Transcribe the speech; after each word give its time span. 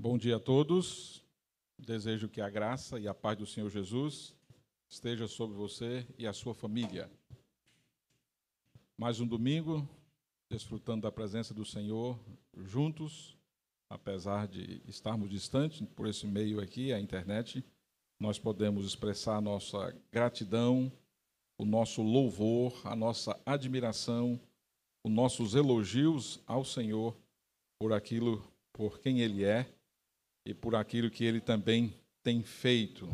Bom 0.00 0.16
dia 0.16 0.36
a 0.36 0.40
todos. 0.40 1.24
Desejo 1.76 2.28
que 2.28 2.40
a 2.40 2.48
graça 2.48 3.00
e 3.00 3.08
a 3.08 3.12
paz 3.12 3.36
do 3.36 3.44
Senhor 3.44 3.68
Jesus 3.68 4.32
esteja 4.88 5.26
sobre 5.26 5.56
você 5.56 6.06
e 6.16 6.24
a 6.24 6.32
sua 6.32 6.54
família. 6.54 7.10
Mais 8.96 9.18
um 9.18 9.26
domingo, 9.26 9.88
desfrutando 10.48 11.02
da 11.02 11.10
presença 11.10 11.52
do 11.52 11.64
Senhor 11.64 12.16
juntos, 12.56 13.36
apesar 13.90 14.46
de 14.46 14.80
estarmos 14.86 15.28
distantes 15.28 15.84
por 15.96 16.06
esse 16.06 16.28
meio 16.28 16.60
aqui, 16.60 16.92
a 16.92 17.00
internet, 17.00 17.64
nós 18.20 18.38
podemos 18.38 18.86
expressar 18.86 19.40
nossa 19.40 19.92
gratidão, 20.12 20.92
o 21.58 21.64
nosso 21.64 22.02
louvor, 22.02 22.72
a 22.86 22.94
nossa 22.94 23.36
admiração, 23.44 24.40
os 25.02 25.10
nossos 25.10 25.56
elogios 25.56 26.40
ao 26.46 26.64
Senhor 26.64 27.16
por 27.80 27.92
aquilo, 27.92 28.48
por 28.72 29.00
quem 29.00 29.22
Ele 29.22 29.42
é 29.42 29.74
e 30.48 30.54
por 30.54 30.74
aquilo 30.74 31.10
que 31.10 31.26
ele 31.26 31.42
também 31.42 31.92
tem 32.22 32.42
feito. 32.42 33.06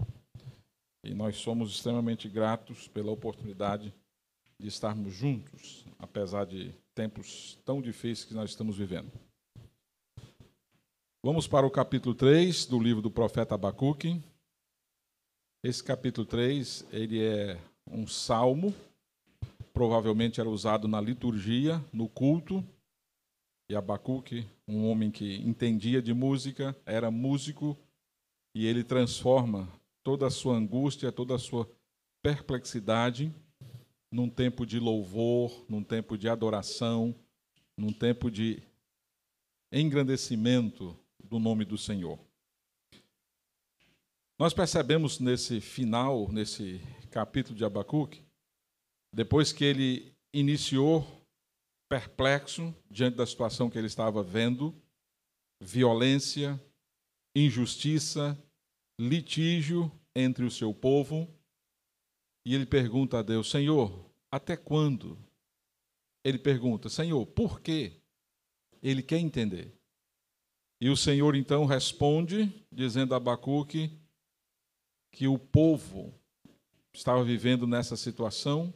E 1.02 1.12
nós 1.12 1.36
somos 1.38 1.72
extremamente 1.72 2.28
gratos 2.28 2.86
pela 2.86 3.10
oportunidade 3.10 3.92
de 4.56 4.68
estarmos 4.68 5.12
juntos, 5.12 5.84
apesar 5.98 6.46
de 6.46 6.72
tempos 6.94 7.58
tão 7.64 7.82
difíceis 7.82 8.24
que 8.24 8.34
nós 8.34 8.50
estamos 8.50 8.76
vivendo. 8.76 9.10
Vamos 11.24 11.48
para 11.48 11.66
o 11.66 11.70
capítulo 11.72 12.14
3 12.14 12.66
do 12.66 12.78
livro 12.78 13.02
do 13.02 13.10
profeta 13.10 13.56
Abacuque. 13.56 14.22
Esse 15.60 15.82
capítulo 15.82 16.24
3, 16.24 16.86
ele 16.92 17.20
é 17.20 17.58
um 17.90 18.06
salmo, 18.06 18.72
provavelmente 19.72 20.38
era 20.38 20.48
usado 20.48 20.86
na 20.86 21.00
liturgia, 21.00 21.84
no 21.92 22.08
culto, 22.08 22.64
e 23.68 23.74
Abacuque, 23.74 24.46
um 24.68 24.88
homem 24.88 25.10
que 25.10 25.36
entendia 25.36 26.02
de 26.02 26.12
música, 26.12 26.76
era 26.84 27.10
músico, 27.10 27.78
e 28.54 28.66
ele 28.66 28.84
transforma 28.84 29.68
toda 30.02 30.26
a 30.26 30.30
sua 30.30 30.54
angústia, 30.54 31.10
toda 31.10 31.34
a 31.34 31.38
sua 31.38 31.68
perplexidade 32.22 33.34
num 34.10 34.28
tempo 34.28 34.64
de 34.64 34.78
louvor, 34.78 35.64
num 35.68 35.82
tempo 35.82 36.16
de 36.16 36.28
adoração, 36.28 37.14
num 37.76 37.92
tempo 37.92 38.30
de 38.30 38.62
engrandecimento 39.72 40.96
do 41.22 41.38
nome 41.38 41.64
do 41.64 41.76
Senhor. 41.76 42.18
Nós 44.38 44.52
percebemos 44.52 45.18
nesse 45.18 45.60
final, 45.60 46.30
nesse 46.30 46.80
capítulo 47.10 47.56
de 47.56 47.64
Abacuque, 47.64 48.22
depois 49.12 49.52
que 49.52 49.64
ele 49.64 50.14
iniciou 50.32 51.23
perplexo 51.94 52.74
diante 52.90 53.16
da 53.16 53.24
situação 53.24 53.70
que 53.70 53.78
ele 53.78 53.86
estava 53.86 54.20
vendo, 54.20 54.74
violência, 55.60 56.60
injustiça, 57.36 58.36
litígio 58.98 59.92
entre 60.12 60.44
o 60.44 60.50
seu 60.50 60.74
povo. 60.74 61.32
E 62.44 62.52
ele 62.52 62.66
pergunta 62.66 63.20
a 63.20 63.22
Deus: 63.22 63.48
Senhor, 63.48 64.10
até 64.28 64.56
quando? 64.56 65.16
Ele 66.24 66.36
pergunta: 66.36 66.88
Senhor, 66.88 67.24
por 67.26 67.60
quê? 67.60 68.00
Ele 68.82 69.00
quer 69.02 69.18
entender. 69.18 69.72
E 70.80 70.90
o 70.90 70.96
Senhor 70.96 71.36
então 71.36 71.64
responde, 71.64 72.52
dizendo 72.72 73.14
a 73.14 73.18
Abacuque 73.18 73.96
que 75.12 75.28
o 75.28 75.38
povo 75.38 76.12
estava 76.92 77.22
vivendo 77.22 77.68
nessa 77.68 77.96
situação 77.96 78.74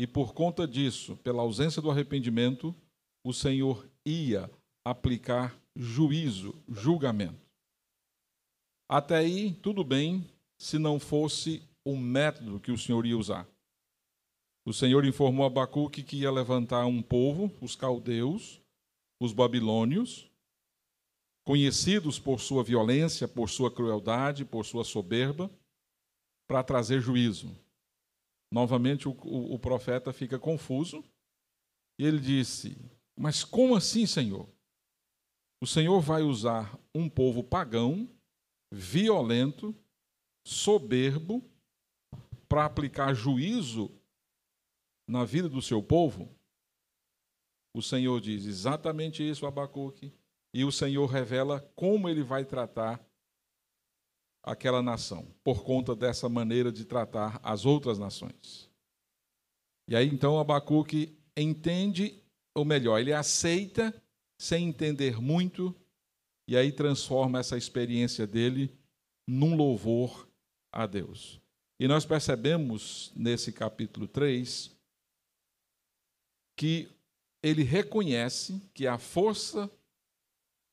e 0.00 0.06
por 0.06 0.32
conta 0.32 0.66
disso, 0.66 1.14
pela 1.18 1.42
ausência 1.42 1.82
do 1.82 1.90
arrependimento, 1.90 2.74
o 3.22 3.34
Senhor 3.34 3.86
ia 4.02 4.50
aplicar 4.82 5.54
juízo, 5.76 6.54
julgamento. 6.66 7.46
Até 8.88 9.16
aí, 9.16 9.52
tudo 9.52 9.84
bem, 9.84 10.26
se 10.58 10.78
não 10.78 10.98
fosse 10.98 11.62
o 11.84 11.98
método 11.98 12.58
que 12.58 12.72
o 12.72 12.78
Senhor 12.78 13.04
ia 13.04 13.18
usar. 13.18 13.46
O 14.64 14.72
Senhor 14.72 15.04
informou 15.04 15.44
Abacuque 15.44 16.02
que 16.02 16.16
ia 16.16 16.32
levantar 16.32 16.86
um 16.86 17.02
povo, 17.02 17.52
os 17.60 17.76
caldeus, 17.76 18.58
os 19.20 19.34
babilônios, 19.34 20.30
conhecidos 21.44 22.18
por 22.18 22.40
sua 22.40 22.64
violência, 22.64 23.28
por 23.28 23.50
sua 23.50 23.70
crueldade, 23.70 24.46
por 24.46 24.64
sua 24.64 24.82
soberba, 24.82 25.50
para 26.48 26.62
trazer 26.62 27.02
juízo. 27.02 27.54
Novamente 28.52 29.08
o, 29.08 29.12
o, 29.12 29.54
o 29.54 29.58
profeta 29.58 30.12
fica 30.12 30.38
confuso 30.38 31.04
e 31.98 32.04
ele 32.04 32.18
disse: 32.18 32.76
Mas 33.16 33.44
como 33.44 33.76
assim, 33.76 34.06
Senhor? 34.06 34.48
O 35.62 35.66
Senhor 35.66 36.00
vai 36.00 36.22
usar 36.22 36.78
um 36.94 37.08
povo 37.08 37.44
pagão, 37.44 38.08
violento, 38.72 39.74
soberbo, 40.46 41.44
para 42.48 42.64
aplicar 42.64 43.14
juízo 43.14 43.90
na 45.08 45.24
vida 45.24 45.48
do 45.48 45.60
seu 45.60 45.82
povo? 45.82 46.34
O 47.76 47.82
Senhor 47.82 48.20
diz 48.20 48.46
exatamente 48.46 49.22
isso, 49.22 49.46
Abacuque, 49.46 50.12
e 50.52 50.64
o 50.64 50.72
Senhor 50.72 51.06
revela 51.06 51.60
como 51.76 52.08
ele 52.08 52.22
vai 52.22 52.44
tratar 52.44 53.00
aquela 54.42 54.82
nação, 54.82 55.26
por 55.44 55.62
conta 55.62 55.94
dessa 55.94 56.28
maneira 56.28 56.72
de 56.72 56.84
tratar 56.84 57.40
as 57.42 57.64
outras 57.64 57.98
nações. 57.98 58.70
E 59.88 59.94
aí 59.94 60.08
então 60.08 60.38
Abacuque 60.38 61.18
entende, 61.36 62.22
ou 62.54 62.64
melhor, 62.64 62.98
ele 62.98 63.12
aceita 63.12 63.94
sem 64.38 64.68
entender 64.68 65.20
muito, 65.20 65.74
e 66.48 66.56
aí 66.56 66.72
transforma 66.72 67.38
essa 67.38 67.56
experiência 67.56 68.26
dele 68.26 68.76
num 69.26 69.54
louvor 69.56 70.28
a 70.72 70.86
Deus. 70.86 71.40
E 71.78 71.86
nós 71.86 72.04
percebemos 72.04 73.12
nesse 73.14 73.52
capítulo 73.52 74.08
3 74.08 74.70
que 76.56 76.88
ele 77.42 77.62
reconhece 77.62 78.60
que 78.74 78.86
a 78.86 78.98
força 78.98 79.70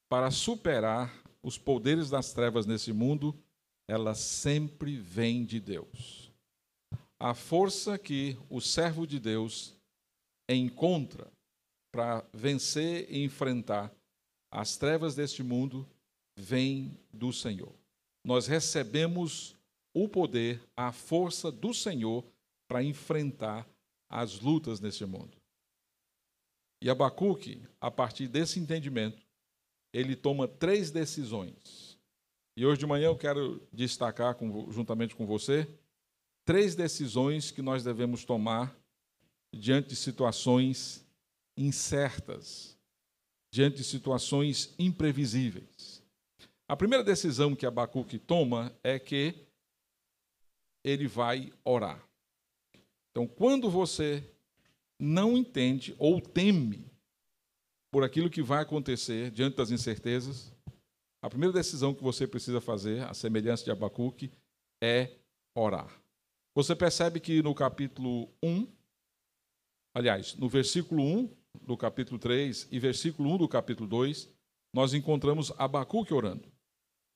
para 0.09 0.31
superar 0.31 1.23
os 1.41 1.57
poderes 1.57 2.09
das 2.09 2.33
trevas 2.33 2.65
nesse 2.65 2.91
mundo 2.91 3.37
ela 3.87 4.13
sempre 4.13 4.97
vem 4.97 5.45
de 5.45 5.59
Deus. 5.59 6.31
A 7.19 7.33
força 7.33 7.97
que 7.97 8.37
o 8.49 8.59
servo 8.59 9.07
de 9.07 9.19
Deus 9.19 9.73
encontra 10.49 11.31
para 11.91 12.23
vencer 12.33 13.07
e 13.09 13.23
enfrentar 13.23 13.91
as 14.51 14.77
trevas 14.77 15.15
deste 15.15 15.41
mundo 15.41 15.87
vem 16.37 16.97
do 17.11 17.31
Senhor. 17.33 17.73
Nós 18.23 18.45
recebemos 18.45 19.55
o 19.93 20.07
poder, 20.07 20.61
a 20.75 20.91
força 20.91 21.51
do 21.51 21.73
Senhor 21.73 22.23
para 22.67 22.83
enfrentar 22.83 23.67
as 24.09 24.39
lutas 24.39 24.79
neste 24.79 25.05
mundo. 25.05 25.37
E 26.81 26.89
Abacuque, 26.89 27.61
a 27.81 27.89
partir 27.89 28.27
desse 28.27 28.59
entendimento, 28.59 29.25
ele 29.91 30.15
toma 30.15 30.47
três 30.47 30.91
decisões 30.91 31.86
e 32.57 32.65
hoje 32.65 32.79
de 32.79 32.87
manhã 32.87 33.05
eu 33.05 33.15
quero 33.15 33.61
destacar, 33.71 34.33
com, 34.33 34.71
juntamente 34.71 35.15
com 35.15 35.27
você, 35.27 35.69
três 36.43 36.73
decisões 36.73 37.51
que 37.51 37.61
nós 37.61 37.83
devemos 37.83 38.25
tomar 38.25 38.75
diante 39.53 39.89
de 39.89 39.95
situações 39.95 41.05
incertas, 41.55 42.75
diante 43.51 43.77
de 43.77 43.83
situações 43.83 44.73
imprevisíveis. 44.79 46.01
A 46.67 46.75
primeira 46.75 47.03
decisão 47.03 47.55
que 47.55 47.63
Abacuque 47.63 48.17
toma 48.17 48.75
é 48.83 48.97
que 48.97 49.35
ele 50.83 51.07
vai 51.07 51.53
orar. 51.63 52.03
Então, 53.11 53.27
quando 53.27 53.69
você 53.69 54.23
não 54.99 55.37
entende 55.37 55.95
ou 55.99 56.19
teme 56.19 56.89
por 57.91 58.03
aquilo 58.03 58.31
que 58.31 58.41
vai 58.41 58.63
acontecer 58.63 59.29
diante 59.29 59.57
das 59.57 59.69
incertezas, 59.69 60.56
a 61.21 61.29
primeira 61.29 61.53
decisão 61.53 61.93
que 61.93 62.03
você 62.03 62.27
precisa 62.27 62.61
fazer, 62.61 63.03
a 63.03 63.13
semelhança 63.13 63.63
de 63.63 63.71
Abacuque, 63.71 64.31
é 64.81 65.17
orar. 65.55 66.01
Você 66.55 66.75
percebe 66.75 67.19
que 67.19 67.41
no 67.41 67.53
capítulo 67.53 68.29
1, 68.43 68.67
aliás, 69.93 70.35
no 70.35 70.47
versículo 70.47 71.03
1 71.03 71.35
do 71.61 71.75
capítulo 71.75 72.19
3 72.19 72.67
e 72.71 72.79
versículo 72.79 73.29
1 73.33 73.37
do 73.37 73.47
capítulo 73.47 73.87
2, 73.87 74.29
nós 74.73 74.93
encontramos 74.93 75.51
Abacuque 75.57 76.13
orando. 76.13 76.51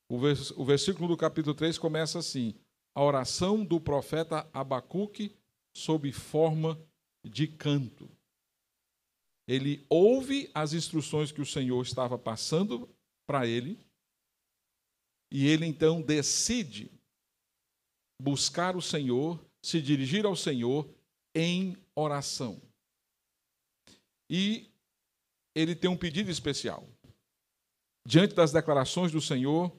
O, 0.09 0.19
vers 0.19 0.51
o 0.51 0.65
versículo 0.65 1.07
do 1.07 1.15
capítulo 1.15 1.53
3 1.55 1.77
começa 1.77 2.19
assim: 2.19 2.55
a 2.93 3.03
oração 3.03 3.63
do 3.63 3.79
profeta 3.79 4.49
Abacuque 4.53 5.35
sob 5.75 6.11
forma 6.11 6.79
de 7.23 7.47
canto. 7.47 8.09
Ele 9.47 9.85
ouve 9.89 10.49
as 10.53 10.73
instruções 10.73 11.31
que 11.31 11.41
o 11.41 11.45
Senhor 11.45 11.81
estava 11.81 12.17
passando 12.17 12.89
para 13.25 13.47
ele 13.47 13.79
e 15.31 15.47
ele 15.47 15.65
então 15.65 16.01
decide 16.01 16.91
buscar 18.21 18.75
o 18.75 18.81
Senhor, 18.81 19.43
se 19.63 19.81
dirigir 19.81 20.25
ao 20.25 20.35
Senhor 20.35 20.93
em 21.33 21.77
oração. 21.95 22.61
E 24.29 24.69
ele 25.55 25.75
tem 25.75 25.89
um 25.89 25.97
pedido 25.97 26.29
especial. 26.29 26.87
diante 28.05 28.33
das 28.33 28.51
declarações 28.51 29.11
do 29.11 29.21
Senhor, 29.21 29.71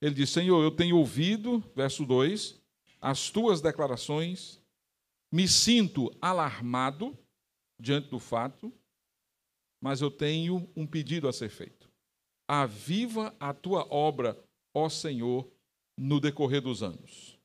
ele 0.00 0.14
diz: 0.14 0.30
Senhor, 0.30 0.62
eu 0.62 0.70
tenho 0.70 0.98
ouvido, 0.98 1.60
verso 1.76 2.04
2, 2.04 2.60
as 3.00 3.30
tuas 3.30 3.60
declarações, 3.60 4.60
me 5.32 5.46
sinto 5.48 6.10
alarmado 6.20 7.16
diante 7.80 8.08
do 8.08 8.18
fato, 8.18 8.72
mas 9.82 10.00
eu 10.00 10.10
tenho 10.10 10.70
um 10.76 10.86
pedido 10.86 11.28
a 11.28 11.32
ser 11.32 11.48
feito. 11.48 11.90
Aviva 12.48 13.34
a 13.40 13.54
tua 13.54 13.86
obra, 13.92 14.38
ó 14.74 14.88
Senhor, 14.88 15.50
no 15.98 16.20
decorrer 16.20 16.60
dos 16.60 16.82
anos. 16.82 17.38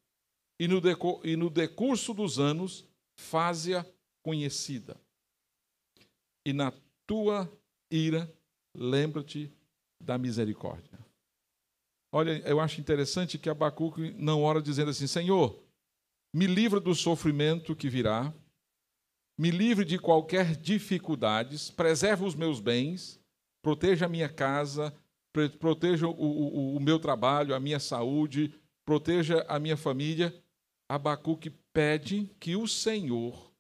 E 0.60 0.68
no, 0.68 0.82
decor, 0.82 1.26
e 1.26 1.36
no 1.36 1.50
decurso 1.50 2.14
dos 2.14 2.40
anos, 2.40 2.86
faze-a 3.20 3.86
conhecida. 4.24 5.00
E 6.46 6.54
na 6.54 6.74
tua 7.06 7.52
ira, 7.92 8.32
lembra-te 8.76 9.52
da 10.02 10.18
misericórdia. 10.18 10.98
Olha, 12.12 12.40
eu 12.48 12.60
acho 12.60 12.80
interessante 12.80 13.38
que 13.38 13.50
Abacuque 13.50 14.14
não 14.14 14.44
ora 14.44 14.62
dizendo 14.62 14.92
assim: 14.92 15.08
Senhor, 15.08 15.62
me 16.34 16.48
livra 16.48 16.80
do 16.80 16.96
sofrimento 16.96 17.76
que 17.76 17.90
virá, 17.90 18.34
me 19.38 19.52
livre 19.52 19.86
de 19.86 20.00
qualquer 20.00 20.56
dificuldades, 20.56 21.70
preserve 21.70 22.26
os 22.26 22.34
meus 22.34 22.60
bens, 22.60 23.20
proteja 23.62 24.06
a 24.06 24.10
minha 24.10 24.30
casa, 24.30 24.96
proteja 25.60 26.08
o, 26.08 26.12
o, 26.12 26.76
o 26.76 26.80
meu 26.80 27.00
trabalho, 27.00 27.56
a 27.56 27.60
minha 27.60 27.80
saúde, 27.80 28.54
proteja 28.86 29.46
a 29.48 29.60
minha 29.60 29.78
família. 29.78 30.34
Abacuque 30.90 31.50
pede 31.50 32.32
que 32.40 32.56
o 32.56 32.68
Senhor 32.68 33.52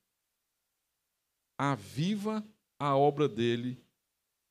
aviva 1.57 2.45
a 2.79 2.95
obra 2.95 3.27
dele 3.27 3.81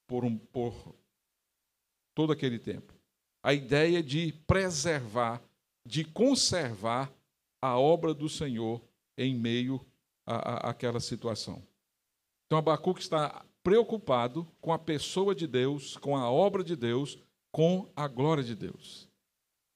por, 0.06 0.24
um, 0.24 0.36
por 0.36 0.94
todo 2.14 2.32
aquele 2.32 2.58
tempo. 2.58 2.92
A 3.42 3.54
ideia 3.54 4.02
de 4.02 4.32
preservar, 4.46 5.42
de 5.86 6.04
conservar 6.04 7.12
a 7.62 7.78
obra 7.78 8.12
do 8.12 8.28
Senhor 8.28 8.82
em 9.16 9.34
meio 9.34 9.84
àquela 10.26 11.00
situação. 11.00 11.62
Então, 12.46 12.58
Abacuque 12.58 13.00
está 13.00 13.44
preocupado 13.66 14.46
com 14.60 14.72
a 14.72 14.78
pessoa 14.78 15.34
de 15.34 15.44
Deus, 15.44 15.96
com 15.96 16.16
a 16.16 16.30
obra 16.30 16.62
de 16.62 16.76
Deus, 16.76 17.18
com 17.50 17.90
a 17.96 18.06
glória 18.06 18.44
de 18.44 18.54
Deus. 18.54 19.08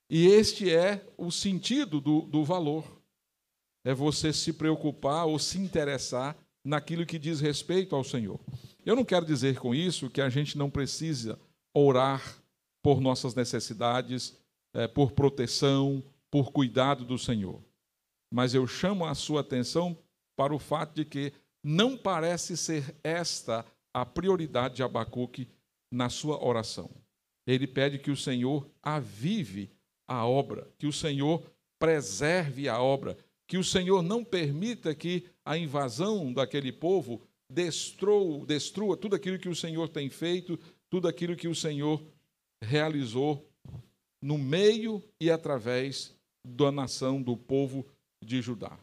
E 0.08 0.28
este 0.28 0.72
é 0.72 1.04
o 1.18 1.32
sentido 1.32 2.00
do, 2.00 2.20
do 2.20 2.44
valor. 2.44 2.84
É 3.84 3.92
você 3.92 4.32
se 4.32 4.52
preocupar 4.52 5.26
ou 5.26 5.40
se 5.40 5.58
interessar 5.58 6.36
naquilo 6.64 7.04
que 7.04 7.18
diz 7.18 7.40
respeito 7.40 7.96
ao 7.96 8.04
Senhor. 8.04 8.38
Eu 8.86 8.94
não 8.94 9.04
quero 9.04 9.26
dizer 9.26 9.58
com 9.58 9.74
isso 9.74 10.08
que 10.08 10.20
a 10.20 10.28
gente 10.28 10.56
não 10.56 10.70
precisa 10.70 11.36
orar 11.74 12.40
por 12.84 13.00
nossas 13.00 13.34
necessidades, 13.34 14.38
é, 14.72 14.86
por 14.86 15.10
proteção, 15.10 16.00
por 16.30 16.52
cuidado 16.52 17.04
do 17.04 17.18
Senhor. 17.18 17.60
Mas 18.32 18.54
eu 18.54 18.68
chamo 18.68 19.04
a 19.04 19.16
sua 19.16 19.40
atenção 19.40 19.98
para 20.36 20.54
o 20.54 20.60
fato 20.60 20.94
de 20.94 21.04
que 21.04 21.32
não 21.60 21.96
parece 21.96 22.56
ser 22.56 22.94
esta 23.02 23.66
a 23.94 24.04
prioridade 24.06 24.76
de 24.76 24.82
Abacuque 24.82 25.48
na 25.92 26.08
sua 26.08 26.42
oração. 26.42 26.90
Ele 27.46 27.66
pede 27.66 27.98
que 27.98 28.10
o 28.10 28.16
Senhor 28.16 28.68
avive 28.82 29.70
a 30.08 30.26
obra, 30.26 30.70
que 30.78 30.86
o 30.86 30.92
Senhor 30.92 31.42
preserve 31.78 32.68
a 32.68 32.80
obra, 32.80 33.16
que 33.48 33.58
o 33.58 33.64
Senhor 33.64 34.02
não 34.02 34.24
permita 34.24 34.94
que 34.94 35.26
a 35.44 35.56
invasão 35.56 36.32
daquele 36.32 36.70
povo 36.70 37.22
destrua, 37.50 38.46
destrua 38.46 38.96
tudo 38.96 39.16
aquilo 39.16 39.38
que 39.38 39.48
o 39.48 39.56
Senhor 39.56 39.88
tem 39.88 40.08
feito, 40.08 40.58
tudo 40.88 41.08
aquilo 41.08 41.34
que 41.34 41.48
o 41.48 41.54
Senhor 41.54 42.00
realizou 42.62 43.48
no 44.22 44.36
meio 44.36 45.02
e 45.20 45.30
através 45.30 46.14
da 46.46 46.70
nação, 46.70 47.20
do 47.22 47.36
povo 47.36 47.86
de 48.22 48.40
Judá. 48.40 48.78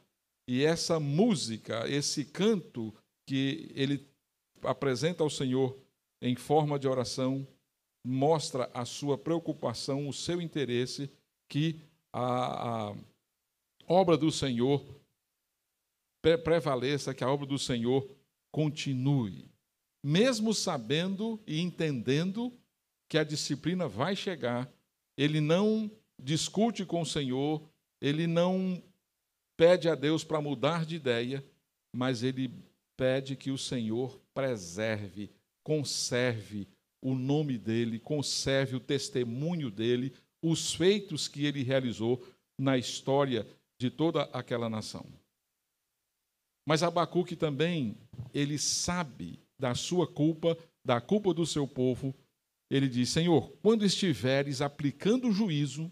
E 0.50 0.63
essa 0.63 1.00
música, 1.00 1.88
esse 1.88 2.25
canto 2.25 2.94
que 3.27 3.71
ele 3.75 4.07
apresenta 4.63 5.24
ao 5.24 5.30
Senhor 5.30 5.77
em 6.21 6.36
forma 6.36 6.80
de 6.80 6.88
oração, 6.88 7.48
mostra 8.04 8.69
a 8.74 8.86
sua 8.86 9.18
preocupação, 9.18 10.07
o 10.07 10.13
seu 10.13 10.42
interesse 10.42 11.12
que 11.48 11.80
a, 12.12 12.89
a 12.89 12.95
obra 13.88 14.18
do 14.18 14.31
Senhor 14.31 14.83
prevaleça, 16.44 17.13
que 17.13 17.24
a 17.24 17.30
obra 17.30 17.45
do 17.45 17.59
Senhor 17.59 18.09
continue, 18.51 19.51
mesmo 20.04 20.54
sabendo 20.54 21.42
e 21.45 21.62
entendendo 21.62 22.54
que 23.09 23.18
a 23.18 23.24
disciplina 23.24 23.88
vai 23.88 24.15
chegar, 24.15 24.71
ele 25.15 25.39
não 25.39 25.89
discute 26.19 26.86
com 26.86 27.01
o 27.01 27.06
Senhor, 27.06 27.69
ele 28.01 28.27
não 28.27 28.81
pede 29.56 29.89
a 29.89 29.95
Deus 29.95 30.24
para 30.24 30.42
mudar 30.42 30.86
de 30.86 30.95
ideia, 30.95 31.44
mas 31.94 32.24
ele 32.24 32.51
pede 32.97 33.35
que 33.35 33.51
o 33.51 33.57
Senhor 33.57 34.19
preserve, 34.33 35.29
conserve 35.63 36.67
o 37.01 37.13
nome 37.13 37.57
dele, 37.57 37.99
conserve 37.99 38.75
o 38.75 38.79
testemunho 38.79 39.69
dele, 39.69 40.13
os 40.41 40.73
feitos 40.73 41.27
que 41.27 41.45
ele 41.45 41.63
realizou 41.63 42.25
na 42.57 42.77
história 42.77 43.47
de 43.79 43.91
toda 43.91 44.23
aquela 44.33 44.67
nação. 44.67 45.05
Mas 46.65 46.83
Abacuque 46.83 47.35
também, 47.35 47.95
ele 48.33 48.57
sabe 48.57 49.39
da 49.57 49.75
sua 49.75 50.07
culpa, 50.07 50.57
da 50.83 50.99
culpa 50.99 51.33
do 51.33 51.45
seu 51.45 51.67
povo, 51.67 52.13
ele 52.69 52.89
diz: 52.89 53.09
Senhor, 53.09 53.51
quando 53.61 53.85
estiveres 53.85 54.61
aplicando 54.61 55.29
o 55.29 55.31
juízo, 55.31 55.89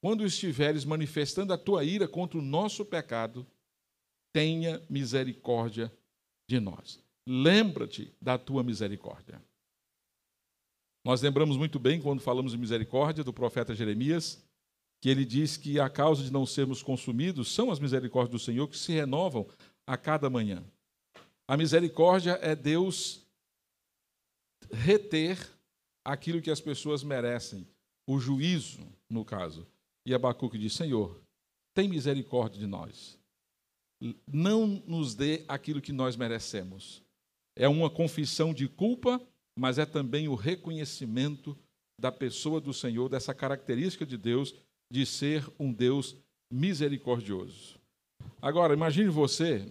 quando 0.00 0.24
estiveres 0.24 0.84
manifestando 0.84 1.52
a 1.52 1.58
tua 1.58 1.84
ira 1.84 2.06
contra 2.06 2.38
o 2.38 2.42
nosso 2.42 2.84
pecado, 2.84 3.46
tenha 4.38 4.80
misericórdia 4.88 5.92
de 6.48 6.60
nós. 6.60 7.02
Lembra-te 7.26 8.14
da 8.22 8.38
tua 8.38 8.62
misericórdia. 8.62 9.42
Nós 11.04 11.20
lembramos 11.20 11.56
muito 11.56 11.76
bem, 11.80 12.00
quando 12.00 12.20
falamos 12.20 12.52
de 12.52 12.58
misericórdia, 12.58 13.24
do 13.24 13.32
profeta 13.32 13.74
Jeremias, 13.74 14.40
que 15.02 15.08
ele 15.08 15.24
diz 15.24 15.56
que 15.56 15.80
a 15.80 15.90
causa 15.90 16.22
de 16.22 16.32
não 16.32 16.46
sermos 16.46 16.84
consumidos 16.84 17.52
são 17.52 17.68
as 17.68 17.80
misericórdias 17.80 18.30
do 18.30 18.38
Senhor 18.38 18.68
que 18.68 18.78
se 18.78 18.92
renovam 18.92 19.44
a 19.84 19.96
cada 19.96 20.30
manhã. 20.30 20.62
A 21.48 21.56
misericórdia 21.56 22.38
é 22.40 22.54
Deus 22.54 23.26
reter 24.70 25.36
aquilo 26.04 26.40
que 26.40 26.50
as 26.52 26.60
pessoas 26.60 27.02
merecem, 27.02 27.66
o 28.06 28.20
juízo, 28.20 28.86
no 29.10 29.24
caso. 29.24 29.66
E 30.06 30.14
Abacuque 30.14 30.56
diz: 30.56 30.74
Senhor, 30.74 31.20
tem 31.74 31.88
misericórdia 31.88 32.60
de 32.60 32.68
nós. 32.68 33.17
Não 34.26 34.82
nos 34.86 35.14
dê 35.14 35.44
aquilo 35.48 35.80
que 35.80 35.92
nós 35.92 36.16
merecemos. 36.16 37.02
É 37.56 37.68
uma 37.68 37.90
confissão 37.90 38.54
de 38.54 38.68
culpa, 38.68 39.20
mas 39.58 39.78
é 39.78 39.84
também 39.84 40.28
o 40.28 40.34
reconhecimento 40.34 41.58
da 42.00 42.12
pessoa 42.12 42.60
do 42.60 42.72
Senhor, 42.72 43.08
dessa 43.08 43.34
característica 43.34 44.06
de 44.06 44.16
Deus 44.16 44.54
de 44.90 45.04
ser 45.04 45.44
um 45.58 45.72
Deus 45.72 46.16
misericordioso. 46.50 47.78
Agora, 48.40 48.72
imagine 48.72 49.08
você 49.08 49.70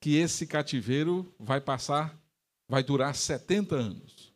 que 0.00 0.16
esse 0.16 0.46
cativeiro 0.46 1.32
vai 1.38 1.60
passar, 1.60 2.20
vai 2.68 2.82
durar 2.82 3.14
70 3.14 3.74
anos. 3.74 4.32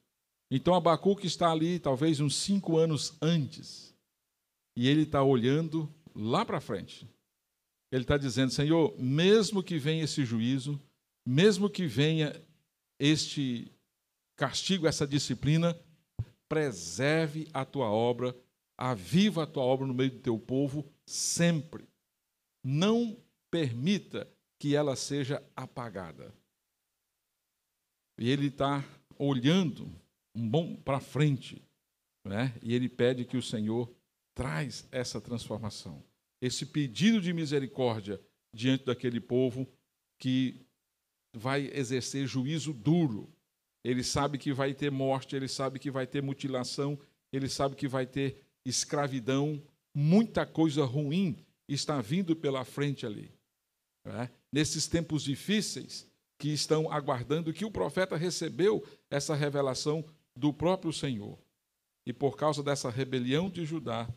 Então 0.51 0.75
Abacuque 0.75 1.27
está 1.27 1.51
ali, 1.51 1.79
talvez 1.79 2.21
uns 2.21 2.37
cinco 2.37 2.79
anos 2.79 3.17
antes, 3.21 3.95
e 4.77 4.89
ele 4.89 5.03
está 5.03 5.23
olhando 5.23 5.93
lá 6.15 6.45
para 6.45 6.61
frente. 6.61 7.09
Ele 7.91 8.03
está 8.03 8.17
dizendo: 8.17 8.51
Senhor, 8.53 8.95
mesmo 8.99 9.63
que 9.63 9.79
venha 9.79 10.05
esse 10.05 10.25
juízo, 10.25 10.81
mesmo 11.27 11.71
que 11.71 11.87
venha 11.87 12.41
este 12.99 13.71
castigo, 14.37 14.87
essa 14.87 15.07
disciplina, 15.07 15.79
preserve 16.49 17.49
a 17.53 17.65
tua 17.65 17.91
obra, 17.91 18.37
aviva 18.79 19.43
a 19.43 19.47
tua 19.47 19.63
obra 19.63 19.87
no 19.87 19.95
meio 19.95 20.11
do 20.11 20.21
teu 20.21 20.39
povo 20.39 20.85
sempre. 21.05 21.89
Não 22.65 23.17
permita 23.51 24.29
que 24.59 24.75
ela 24.75 24.97
seja 24.97 25.43
apagada. 25.55 26.33
E 28.19 28.31
ele 28.31 28.47
está 28.47 28.85
olhando 29.19 29.91
um 30.35 30.49
bom 30.49 30.77
para 30.77 31.01
frente, 31.01 31.63
né? 32.25 32.55
E 32.63 32.75
ele 32.75 32.89
pede 32.89 33.25
que 33.25 33.37
o 33.37 33.43
Senhor 33.43 33.91
traz 34.35 34.87
essa 34.91 35.21
transformação, 35.21 36.03
esse 36.41 36.67
pedido 36.67 37.21
de 37.21 37.33
misericórdia 37.33 38.21
diante 38.53 38.85
daquele 38.85 39.21
povo 39.21 39.67
que 40.19 40.67
vai 41.35 41.71
exercer 41.73 42.27
juízo 42.27 42.73
duro. 42.73 43.33
Ele 43.85 44.03
sabe 44.03 44.39
que 44.39 44.53
vai 44.53 44.75
ter 44.75 44.91
morte, 44.91 45.37
ele 45.37 45.49
sabe 45.49 45.79
que 45.79 45.91
vai 45.91 46.07
ter 46.07 46.23
mutilação, 46.23 46.99
ele 47.33 47.49
sabe 47.49 47.77
que 47.77 47.87
vai 47.87 48.07
ter 48.07 48.43
escravidão, 48.65 49.63
muita 49.95 50.45
coisa 50.45 50.85
ruim 50.85 51.37
está 51.69 52.01
vindo 52.01 52.35
pela 52.35 52.65
frente 52.65 53.07
ali. 53.07 53.33
Né? 54.05 54.31
Nesses 54.53 54.87
tempos 54.87 55.23
difíceis 55.23 56.11
que 56.39 56.49
estão 56.49 56.91
aguardando, 56.91 57.53
que 57.53 57.65
o 57.65 57.71
profeta 57.71 58.17
recebeu 58.17 58.85
essa 59.11 59.35
revelação 59.35 60.05
do 60.35 60.53
próprio 60.53 60.93
Senhor. 60.93 61.39
E 62.05 62.13
por 62.13 62.37
causa 62.37 62.63
dessa 62.63 62.91
rebelião 62.91 63.49
de 63.49 63.65
Judá, 63.65 64.09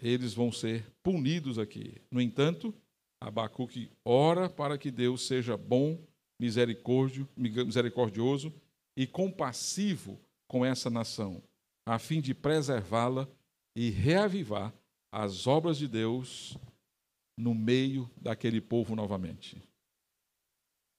eles 0.00 0.34
vão 0.34 0.52
ser 0.52 0.84
punidos 1.02 1.58
aqui. 1.58 2.00
No 2.10 2.20
entanto, 2.20 2.74
Abacuque 3.20 3.90
ora 4.04 4.50
para 4.50 4.76
que 4.76 4.90
Deus 4.90 5.26
seja 5.26 5.56
bom, 5.56 5.98
misericordioso 6.38 8.52
e 8.96 9.06
compassivo 9.06 10.20
com 10.48 10.64
essa 10.64 10.90
nação, 10.90 11.42
a 11.86 11.98
fim 11.98 12.20
de 12.20 12.34
preservá-la 12.34 13.28
e 13.76 13.90
reavivar 13.90 14.72
as 15.12 15.46
obras 15.46 15.78
de 15.78 15.88
Deus 15.88 16.56
no 17.36 17.54
meio 17.54 18.10
daquele 18.16 18.60
povo 18.60 18.94
novamente. 18.94 19.62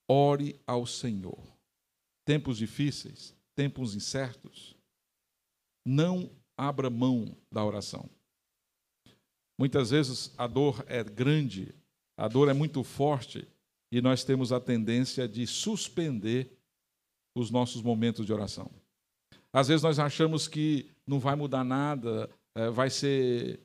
Ore 0.08 0.60
ao 0.66 0.86
Senhor. 0.86 1.42
Tempos 2.24 2.58
difíceis, 2.58 3.34
tempos 3.54 3.94
incertos, 3.94 4.76
não 5.86 6.30
abra 6.56 6.90
mão 6.90 7.36
da 7.52 7.64
oração. 7.64 8.10
Muitas 9.58 9.90
vezes 9.90 10.34
a 10.36 10.46
dor 10.46 10.84
é 10.86 11.02
grande, 11.02 11.74
a 12.16 12.28
dor 12.28 12.48
é 12.48 12.52
muito 12.52 12.82
forte 12.84 13.46
e 13.90 14.00
nós 14.00 14.24
temos 14.24 14.52
a 14.52 14.60
tendência 14.60 15.26
de 15.26 15.46
suspender 15.46 16.50
os 17.34 17.50
nossos 17.50 17.82
momentos 17.82 18.26
de 18.26 18.32
oração. 18.32 18.70
Às 19.52 19.68
vezes 19.68 19.82
nós 19.82 19.98
achamos 19.98 20.46
que 20.48 20.90
não 21.06 21.18
vai 21.18 21.34
mudar 21.36 21.64
nada, 21.64 22.28
é, 22.54 22.68
vai 22.68 22.90
ser 22.90 23.60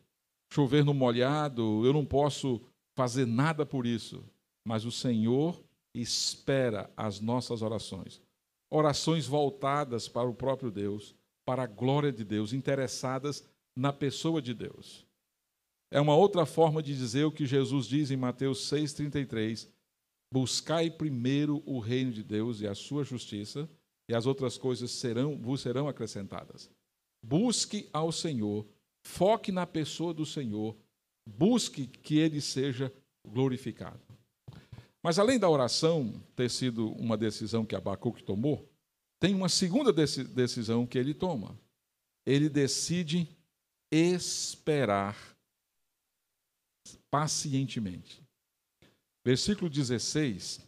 chover 0.52 0.84
no 0.84 0.94
molhado, 0.94 1.86
eu 1.86 1.94
não 1.94 2.06
posso 2.06 2.62
fazer 2.96 3.26
nada 3.26 3.66
por 3.66 3.86
isso. 3.86 4.24
Mas 4.66 4.86
o 4.86 4.92
Senhor 4.92 5.62
espera 5.94 6.90
as 6.96 7.20
nossas 7.20 7.62
orações. 7.62 8.22
Orações 8.70 9.26
voltadas 9.26 10.08
para 10.08 10.30
o 10.30 10.34
próprio 10.34 10.72
Deus, 10.72 11.16
para 11.46 11.64
a 11.64 11.68
glória 11.68 12.12
de 12.12 12.24
Deus, 12.24 12.54
interessadas 12.54 13.44
na 13.76 13.92
pessoa 13.92 14.42
de 14.42 14.54
Deus. 14.54 15.06
É 15.92 16.00
uma 16.00 16.16
outra 16.16 16.46
forma 16.46 16.82
de 16.82 16.96
dizer 16.96 17.26
o 17.26 17.32
que 17.32 17.46
Jesus 17.46 17.86
diz 17.86 18.10
em 18.12 18.18
Mateus 18.18 18.72
6,33: 18.72 19.68
Buscai 20.34 20.90
primeiro 20.90 21.62
o 21.66 21.80
reino 21.80 22.14
de 22.14 22.24
Deus 22.24 22.62
e 22.62 22.68
a 22.68 22.74
sua 22.74 23.04
justiça, 23.04 23.70
e 24.10 24.16
as 24.16 24.26
outras 24.26 24.58
coisas 24.58 24.90
serão, 24.92 25.38
vos 25.38 25.60
serão 25.60 25.90
acrescentadas. 25.90 26.70
Busque 27.22 27.90
ao 27.92 28.12
Senhor, 28.12 28.66
foque 29.06 29.52
na 29.52 29.68
pessoa 29.68 30.14
do 30.14 30.26
Senhor, 30.26 30.78
busque 31.28 31.86
que 31.86 32.18
ele 32.18 32.40
seja 32.40 32.92
glorificado. 33.28 34.00
Mas 35.04 35.20
além 35.20 35.38
da 35.38 35.50
oração 35.50 36.14
ter 36.36 36.50
sido 36.50 36.92
uma 36.94 37.18
decisão 37.18 37.66
que 37.66 37.76
Abacuque 37.76 38.24
tomou, 38.24 38.70
tem 39.20 39.36
uma 39.36 39.50
segunda 39.50 39.92
decisão 39.92 40.88
que 40.88 40.98
ele 40.98 41.14
toma. 41.14 41.60
Ele 42.26 42.50
decide 42.50 43.28
esperar 43.92 45.18
pacientemente. 47.12 48.24
Versículo 49.24 49.70
16 49.70 50.68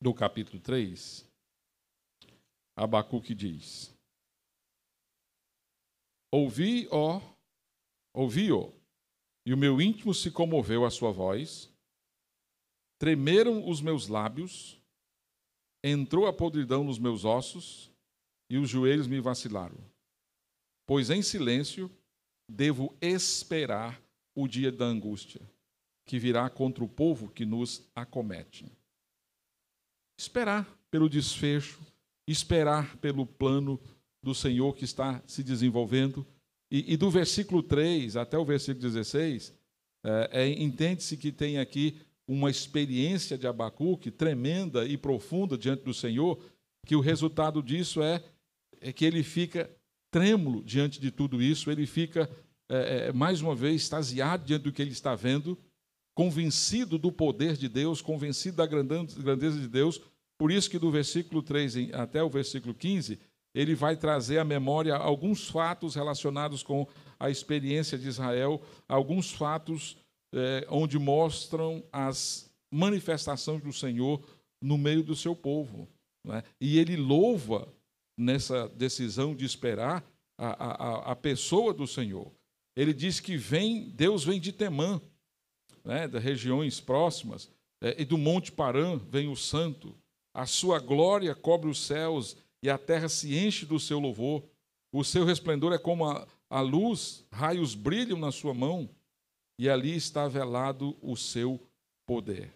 do 0.00 0.12
capítulo 0.12 0.58
3, 0.60 1.24
Abacuque 2.74 3.34
diz: 3.34 3.94
Ouvi, 6.32 6.88
ó, 6.90 7.20
ouvi-o, 8.14 8.72
e 9.46 9.52
o 9.52 9.56
meu 9.56 9.80
íntimo 9.80 10.14
se 10.14 10.30
comoveu 10.30 10.84
à 10.84 10.90
sua 10.90 11.12
voz, 11.12 11.70
tremeram 12.98 13.68
os 13.68 13.80
meus 13.80 14.08
lábios, 14.08 14.80
entrou 15.84 16.26
a 16.26 16.32
podridão 16.32 16.82
nos 16.82 16.98
meus 16.98 17.24
ossos, 17.24 17.92
e 18.50 18.56
os 18.56 18.68
joelhos 18.68 19.06
me 19.06 19.20
vacilaram. 19.20 19.78
Pois 20.86 21.10
em 21.10 21.22
silêncio 21.22 21.90
devo 22.48 22.96
esperar 23.00 24.02
o 24.34 24.48
dia 24.48 24.72
da 24.72 24.84
angústia, 24.84 25.40
que 26.04 26.18
virá 26.18 26.48
contra 26.48 26.82
o 26.82 26.88
povo 26.88 27.28
que 27.28 27.44
nos 27.44 27.88
acomete. 27.94 28.66
Esperar 30.18 30.68
pelo 30.90 31.08
desfecho, 31.08 31.80
esperar 32.26 32.96
pelo 32.98 33.26
plano 33.26 33.80
do 34.22 34.34
Senhor 34.34 34.74
que 34.74 34.84
está 34.84 35.22
se 35.26 35.42
desenvolvendo. 35.42 36.26
E, 36.70 36.94
e 36.94 36.96
do 36.96 37.10
versículo 37.10 37.62
3 37.62 38.16
até 38.16 38.38
o 38.38 38.44
versículo 38.44 38.82
16, 38.82 39.54
é, 40.04 40.30
é, 40.32 40.48
entende-se 40.48 41.16
que 41.16 41.32
tem 41.32 41.58
aqui 41.58 42.00
uma 42.26 42.50
experiência 42.50 43.36
de 43.36 43.46
Abacuque 43.46 44.10
tremenda 44.10 44.84
e 44.86 44.96
profunda 44.96 45.58
diante 45.58 45.82
do 45.82 45.92
Senhor, 45.92 46.42
que 46.86 46.96
o 46.96 47.00
resultado 47.00 47.62
disso 47.62 48.02
é, 48.02 48.22
é 48.80 48.92
que 48.92 49.04
ele 49.04 49.22
fica 49.22 49.70
trêmulo 50.10 50.62
diante 50.62 51.00
de 51.00 51.10
tudo 51.10 51.42
isso, 51.42 51.70
ele 51.70 51.86
fica 51.86 52.30
é, 52.70 53.08
é, 53.08 53.12
mais 53.12 53.40
uma 53.40 53.54
vez, 53.54 53.82
extasiado 53.82 54.44
diante 54.44 54.62
do 54.62 54.72
que 54.72 54.80
ele 54.80 54.92
está 54.92 55.14
vendo, 55.14 55.58
convencido 56.14 56.98
do 56.98 57.10
poder 57.10 57.56
de 57.56 57.68
Deus, 57.68 58.02
convencido 58.02 58.56
da 58.56 58.66
grandeza 58.66 59.60
de 59.60 59.68
Deus. 59.68 60.00
Por 60.38 60.50
isso 60.50 60.70
que 60.70 60.78
do 60.78 60.90
versículo 60.90 61.42
3 61.42 61.92
até 61.92 62.22
o 62.22 62.28
versículo 62.28 62.74
15, 62.74 63.18
ele 63.54 63.74
vai 63.74 63.96
trazer 63.96 64.38
à 64.38 64.44
memória 64.44 64.94
alguns 64.94 65.48
fatos 65.48 65.94
relacionados 65.94 66.62
com 66.62 66.86
a 67.18 67.30
experiência 67.30 67.98
de 67.98 68.08
Israel, 68.08 68.60
alguns 68.88 69.30
fatos 69.30 69.96
é, 70.34 70.66
onde 70.70 70.98
mostram 70.98 71.84
as 71.92 72.50
manifestações 72.70 73.62
do 73.62 73.72
Senhor 73.72 74.22
no 74.60 74.78
meio 74.78 75.02
do 75.02 75.14
seu 75.14 75.36
povo. 75.36 75.88
Né? 76.24 76.42
E 76.60 76.78
ele 76.78 76.96
louva 76.96 77.68
nessa 78.18 78.68
decisão 78.68 79.34
de 79.34 79.44
esperar 79.44 80.02
a, 80.38 80.48
a, 80.48 81.12
a 81.12 81.16
pessoa 81.16 81.74
do 81.74 81.86
Senhor 81.86 82.32
ele 82.76 82.92
diz 82.92 83.20
que 83.20 83.36
vem, 83.36 83.90
Deus 83.90 84.24
vem 84.24 84.40
de 84.40 84.52
Temã, 84.52 85.00
né, 85.84 86.08
das 86.08 86.22
regiões 86.22 86.80
próximas, 86.80 87.50
é, 87.80 88.00
e 88.00 88.04
do 88.04 88.16
Monte 88.16 88.52
Parã 88.52 88.96
vem 88.96 89.28
o 89.28 89.36
santo. 89.36 89.94
A 90.34 90.46
sua 90.46 90.78
glória 90.78 91.34
cobre 91.34 91.68
os 91.68 91.84
céus 91.84 92.36
e 92.62 92.70
a 92.70 92.78
terra 92.78 93.08
se 93.08 93.36
enche 93.36 93.66
do 93.66 93.78
seu 93.78 93.98
louvor. 93.98 94.44
O 94.92 95.04
seu 95.04 95.24
resplendor 95.24 95.72
é 95.72 95.78
como 95.78 96.06
a, 96.06 96.26
a 96.48 96.60
luz, 96.60 97.24
raios 97.30 97.74
brilham 97.74 98.18
na 98.18 98.30
sua 98.30 98.54
mão, 98.54 98.88
e 99.58 99.68
ali 99.68 99.94
está 99.94 100.26
velado 100.28 100.96
o 101.02 101.16
seu 101.16 101.60
poder. 102.06 102.52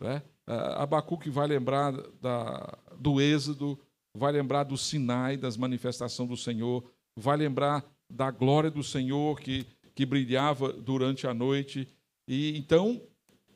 Né? 0.00 0.22
Abacuque 0.46 1.30
vai 1.30 1.46
lembrar 1.46 1.92
da, 2.20 2.78
do 2.98 3.20
Êxodo, 3.20 3.78
vai 4.14 4.32
lembrar 4.32 4.64
do 4.64 4.76
Sinai, 4.76 5.36
das 5.36 5.56
manifestações 5.56 6.28
do 6.28 6.36
Senhor, 6.36 6.84
vai 7.16 7.36
lembrar 7.36 7.84
da 8.10 8.30
glória 8.30 8.70
do 8.70 8.82
Senhor 8.82 9.40
que, 9.40 9.66
que 9.94 10.06
brilhava 10.06 10.72
durante 10.72 11.26
a 11.26 11.34
noite. 11.34 11.88
E 12.26 12.56
então, 12.56 13.02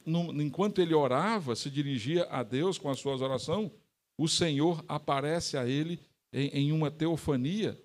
no, 0.04 0.42
enquanto 0.42 0.80
ele 0.80 0.95
orava, 0.95 1.54
se 1.54 1.71
dirigia 1.71 2.25
a 2.25 2.42
Deus 2.42 2.78
com 2.78 2.88
as 2.88 2.99
suas 2.99 3.21
orações, 3.21 3.71
o 4.19 4.28
Senhor 4.28 4.85
aparece 4.87 5.57
a 5.57 5.66
ele 5.66 6.00
em, 6.33 6.49
em 6.49 6.73
uma 6.73 6.90
teofania. 6.90 7.80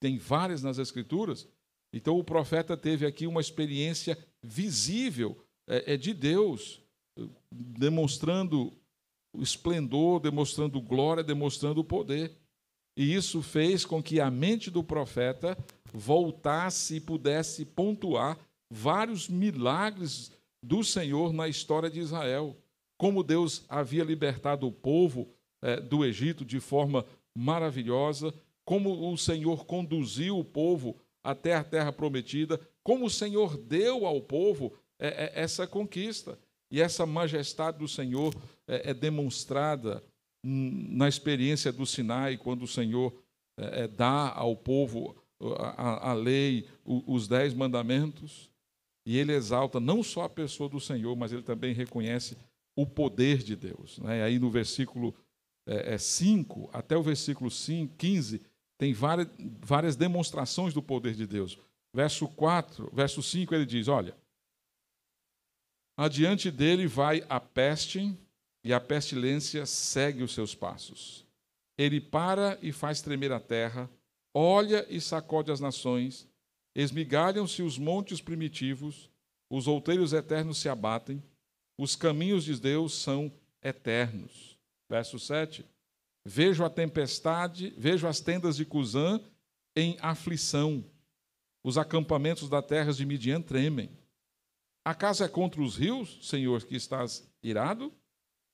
Tem 0.00 0.18
várias 0.18 0.62
nas 0.62 0.78
Escrituras. 0.78 1.48
Então, 1.92 2.18
o 2.18 2.24
profeta 2.24 2.76
teve 2.76 3.06
aqui 3.06 3.26
uma 3.26 3.40
experiência 3.40 4.18
visível 4.42 5.44
é, 5.66 5.94
é 5.94 5.96
de 5.96 6.12
Deus, 6.12 6.82
demonstrando 7.50 8.72
esplendor, 9.38 10.20
demonstrando 10.20 10.80
glória, 10.80 11.24
demonstrando 11.24 11.82
poder. 11.82 12.36
E 12.96 13.14
isso 13.14 13.42
fez 13.42 13.84
com 13.84 14.02
que 14.02 14.20
a 14.20 14.30
mente 14.30 14.70
do 14.70 14.82
profeta 14.82 15.56
voltasse 15.92 16.96
e 16.96 17.00
pudesse 17.00 17.64
pontuar 17.64 18.38
vários 18.70 19.28
milagres 19.28 20.32
do 20.62 20.82
Senhor 20.82 21.32
na 21.32 21.48
história 21.48 21.90
de 21.90 22.00
Israel. 22.00 22.56
Como 22.96 23.22
Deus 23.22 23.64
havia 23.68 24.04
libertado 24.04 24.66
o 24.66 24.72
povo 24.72 25.28
é, 25.62 25.80
do 25.80 26.04
Egito 26.04 26.44
de 26.44 26.60
forma 26.60 27.04
maravilhosa, 27.36 28.32
como 28.64 29.12
o 29.12 29.16
Senhor 29.18 29.66
conduziu 29.66 30.38
o 30.38 30.44
povo 30.44 30.96
até 31.22 31.54
a 31.54 31.64
terra 31.64 31.92
prometida, 31.92 32.60
como 32.82 33.06
o 33.06 33.10
Senhor 33.10 33.56
deu 33.56 34.06
ao 34.06 34.20
povo 34.20 34.72
é, 34.98 35.08
é, 35.08 35.32
essa 35.34 35.66
conquista. 35.66 36.38
E 36.70 36.80
essa 36.80 37.06
majestade 37.06 37.78
do 37.78 37.86
Senhor 37.86 38.34
é, 38.66 38.90
é 38.90 38.94
demonstrada 38.94 40.02
na 40.44 41.08
experiência 41.08 41.72
do 41.72 41.86
Sinai, 41.86 42.36
quando 42.36 42.62
o 42.62 42.68
Senhor 42.68 43.14
é, 43.58 43.84
é, 43.84 43.88
dá 43.88 44.30
ao 44.32 44.54
povo 44.54 45.16
a, 45.40 46.10
a 46.10 46.12
lei, 46.12 46.68
os 46.84 47.26
dez 47.26 47.54
mandamentos, 47.54 48.50
e 49.06 49.16
ele 49.18 49.32
exalta 49.32 49.80
não 49.80 50.02
só 50.02 50.24
a 50.24 50.28
pessoa 50.28 50.68
do 50.68 50.80
Senhor, 50.80 51.16
mas 51.16 51.32
ele 51.32 51.42
também 51.42 51.74
reconhece 51.74 52.36
o 52.76 52.86
poder 52.86 53.38
de 53.38 53.54
Deus. 53.56 53.98
Né? 53.98 54.22
Aí 54.22 54.38
no 54.38 54.50
versículo 54.50 55.14
5 55.98 56.60
é, 56.60 56.74
é 56.74 56.78
até 56.78 56.96
o 56.96 57.02
versículo 57.02 57.50
5, 57.50 57.94
15, 57.96 58.42
tem 58.78 58.92
várias, 58.92 59.28
várias 59.60 59.96
demonstrações 59.96 60.74
do 60.74 60.82
poder 60.82 61.14
de 61.14 61.26
Deus. 61.26 61.58
Verso 61.94 62.26
4, 62.28 62.90
verso 62.92 63.22
5, 63.22 63.54
ele 63.54 63.64
diz: 63.64 63.86
Olha, 63.88 64.16
adiante 65.96 66.50
dele 66.50 66.86
vai 66.86 67.24
a 67.28 67.38
peste, 67.38 68.12
e 68.64 68.72
a 68.72 68.80
pestilência 68.80 69.66
segue 69.66 70.22
os 70.22 70.32
seus 70.32 70.54
passos. 70.54 71.26
Ele 71.76 72.00
para 72.00 72.58
e 72.62 72.72
faz 72.72 73.02
tremer 73.02 73.30
a 73.30 73.38
terra, 73.38 73.90
olha 74.34 74.86
e 74.88 75.00
sacode 75.00 75.52
as 75.52 75.60
nações, 75.60 76.26
esmigalham-se 76.74 77.62
os 77.62 77.78
montes 77.78 78.20
primitivos, 78.20 79.10
os 79.50 79.68
outeiros 79.68 80.12
eternos 80.12 80.58
se 80.58 80.68
abatem, 80.68 81.22
os 81.78 81.94
caminhos 81.94 82.44
de 82.44 82.58
Deus 82.58 82.94
são 82.94 83.30
eternos. 83.62 84.58
Verso 84.88 85.18
7. 85.18 85.64
Vejo 86.24 86.64
a 86.64 86.70
tempestade, 86.70 87.74
vejo 87.76 88.06
as 88.06 88.20
tendas 88.20 88.56
de 88.56 88.64
Cusã 88.64 89.20
em 89.76 89.98
aflição. 90.00 90.84
Os 91.62 91.76
acampamentos 91.76 92.48
da 92.48 92.62
terra 92.62 92.92
de 92.92 93.04
Midian 93.04 93.42
tremem. 93.42 93.90
Acaso 94.84 95.24
é 95.24 95.28
contra 95.28 95.60
os 95.60 95.76
rios, 95.76 96.18
Senhor, 96.28 96.64
que 96.64 96.76
estás 96.76 97.28
irado? 97.42 97.92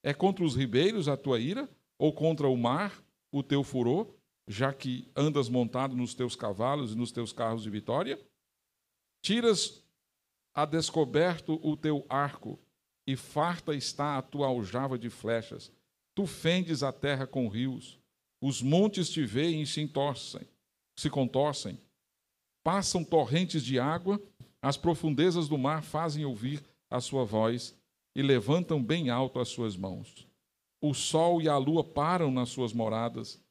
É 0.03 0.15
contra 0.15 0.45
os 0.45 0.57
ribeiros 0.57 1.09
a 1.09 1.17
tua 1.17 1.39
ira? 1.39 1.69
Ou 1.99 2.13
contra 2.13 2.49
o 2.49 2.57
mar 2.57 3.05
o 3.31 3.43
teu 3.43 3.63
furor, 3.63 4.13
já 4.49 4.73
que 4.73 5.11
andas 5.15 5.49
montado 5.49 5.95
nos 5.95 6.15
teus 6.15 6.35
cavalos 6.35 6.93
e 6.93 6.97
nos 6.97 7.13
teus 7.13 7.33
carros 7.33 7.63
de 7.63 7.71
vitória? 7.71 8.19
Tiras 9.23 9.85
a 10.55 10.65
descoberto 10.65 11.61
o 11.63 11.77
teu 11.77 12.05
arco, 12.09 12.59
e 13.07 13.17
farta 13.17 13.75
está 13.75 14.19
a 14.19 14.23
tua 14.23 14.47
aljava 14.47 14.99
de 14.99 15.11
flechas. 15.11 15.73
Tu 16.15 16.27
fendes 16.27 16.83
a 16.83 16.93
terra 16.93 17.27
com 17.27 17.49
rios, 17.49 17.99
os 18.41 18.63
montes 18.63 19.11
te 19.11 19.25
veem 19.25 19.63
e 19.63 19.67
se 19.67 19.81
entorcem, 19.81 20.47
se 20.99 21.09
contorcem. 21.11 21.79
Passam 22.65 23.05
torrentes 23.05 23.65
de 23.65 23.79
água, 23.79 24.21
as 24.61 24.77
profundezas 24.77 25.49
do 25.49 25.57
mar 25.57 25.83
fazem 25.83 26.25
ouvir 26.25 26.63
a 26.91 27.01
sua 27.01 27.25
voz 27.25 27.75
e 28.15 28.23
levantam 28.23 28.83
bem 28.83 29.11
alto 29.11 29.39
as 29.39 29.49
suas 29.49 29.77
mãos. 29.77 30.27
O 30.81 30.95
sol 30.95 31.41
e 31.43 31.49
a 31.49 31.57
lua 31.57 31.85
param 31.85 32.31
nas 32.31 32.49
suas 32.49 32.73
moradas, 32.73 33.43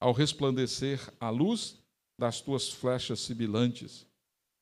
ao 0.00 0.12
resplandecer 0.12 1.00
a 1.18 1.30
luz 1.30 1.82
das 2.18 2.40
tuas 2.40 2.70
flechas 2.70 3.20
sibilantes, 3.20 4.06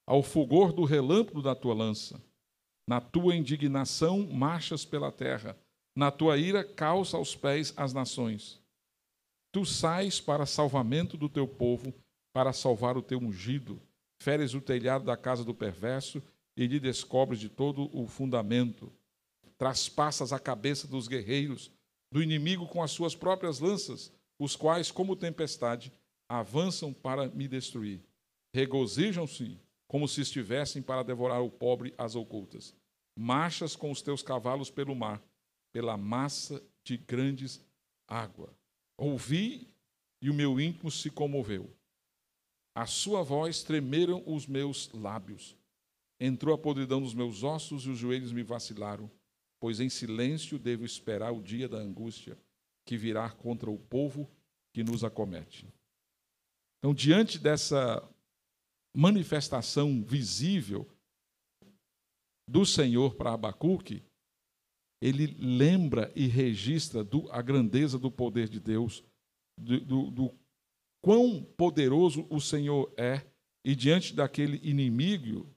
ao 0.06 0.22
fulgor 0.22 0.72
do 0.72 0.84
relâmpago 0.84 1.42
da 1.42 1.54
tua 1.54 1.74
lança. 1.74 2.20
Na 2.86 3.00
tua 3.00 3.34
indignação 3.34 4.26
marchas 4.26 4.84
pela 4.84 5.10
terra, 5.10 5.56
na 5.96 6.10
tua 6.10 6.36
ira 6.36 6.64
calça 6.64 7.16
aos 7.16 7.34
pés 7.34 7.72
as 7.76 7.92
nações. 7.92 8.60
Tu 9.52 9.64
sais 9.64 10.20
para 10.20 10.44
salvamento 10.44 11.16
do 11.16 11.28
teu 11.28 11.46
povo, 11.46 11.94
para 12.32 12.52
salvar 12.52 12.96
o 12.96 13.02
teu 13.02 13.18
ungido. 13.18 13.80
Feres 14.20 14.54
o 14.54 14.60
telhado 14.60 15.04
da 15.04 15.16
casa 15.16 15.44
do 15.44 15.54
perverso 15.54 16.22
e 16.56 16.66
lhe 16.66 16.80
descobres 16.80 17.38
de 17.38 17.48
todo 17.48 17.88
o 17.96 18.06
fundamento. 18.06 18.92
Traspassas 19.64 20.30
a 20.30 20.38
cabeça 20.38 20.86
dos 20.86 21.08
guerreiros, 21.08 21.72
do 22.12 22.22
inimigo 22.22 22.68
com 22.68 22.82
as 22.82 22.90
suas 22.90 23.16
próprias 23.16 23.60
lanças, 23.60 24.12
os 24.38 24.54
quais, 24.54 24.90
como 24.90 25.16
tempestade, 25.16 25.90
avançam 26.28 26.92
para 26.92 27.30
me 27.30 27.48
destruir. 27.48 28.04
Regozijam-se 28.54 29.58
como 29.88 30.06
se 30.06 30.20
estivessem 30.20 30.82
para 30.82 31.02
devorar 31.02 31.42
o 31.42 31.48
pobre 31.48 31.94
às 31.96 32.14
ocultas. 32.14 32.76
Marchas 33.18 33.74
com 33.74 33.90
os 33.90 34.02
teus 34.02 34.22
cavalos 34.22 34.70
pelo 34.70 34.94
mar 34.94 35.24
pela 35.72 35.96
massa 35.96 36.62
de 36.84 36.98
grandes 36.98 37.64
água. 38.06 38.54
Ouvi 38.98 39.74
e 40.20 40.28
o 40.28 40.34
meu 40.34 40.60
íntimo 40.60 40.90
se 40.90 41.08
comoveu. 41.08 41.74
A 42.76 42.84
sua 42.84 43.22
voz 43.22 43.62
tremeram 43.62 44.22
os 44.26 44.46
meus 44.46 44.92
lábios. 44.92 45.56
Entrou 46.20 46.54
a 46.54 46.58
podridão 46.58 47.00
nos 47.00 47.14
meus 47.14 47.42
ossos 47.42 47.86
e 47.86 47.88
os 47.88 47.96
joelhos 47.96 48.30
me 48.30 48.42
vacilaram, 48.42 49.10
pois 49.64 49.80
em 49.80 49.88
silêncio 49.88 50.58
devo 50.58 50.84
esperar 50.84 51.32
o 51.32 51.40
dia 51.40 51.66
da 51.66 51.78
angústia 51.78 52.36
que 52.84 52.98
virá 52.98 53.30
contra 53.30 53.70
o 53.70 53.78
povo 53.78 54.30
que 54.74 54.84
nos 54.84 55.02
acomete. 55.02 55.66
Então, 56.76 56.92
diante 56.92 57.38
dessa 57.38 58.06
manifestação 58.94 60.04
visível 60.04 60.86
do 62.46 62.66
Senhor 62.66 63.14
para 63.14 63.32
Abacuque, 63.32 64.02
ele 65.00 65.28
lembra 65.38 66.12
e 66.14 66.26
registra 66.26 67.02
do, 67.02 67.32
a 67.32 67.40
grandeza 67.40 67.98
do 67.98 68.10
poder 68.10 68.50
de 68.50 68.60
Deus, 68.60 69.02
do, 69.58 69.80
do, 69.80 70.10
do 70.10 70.38
quão 71.00 71.42
poderoso 71.42 72.26
o 72.28 72.38
Senhor 72.38 72.92
é, 72.98 73.26
e 73.64 73.74
diante 73.74 74.14
daquele 74.14 74.60
inimigo, 74.62 75.50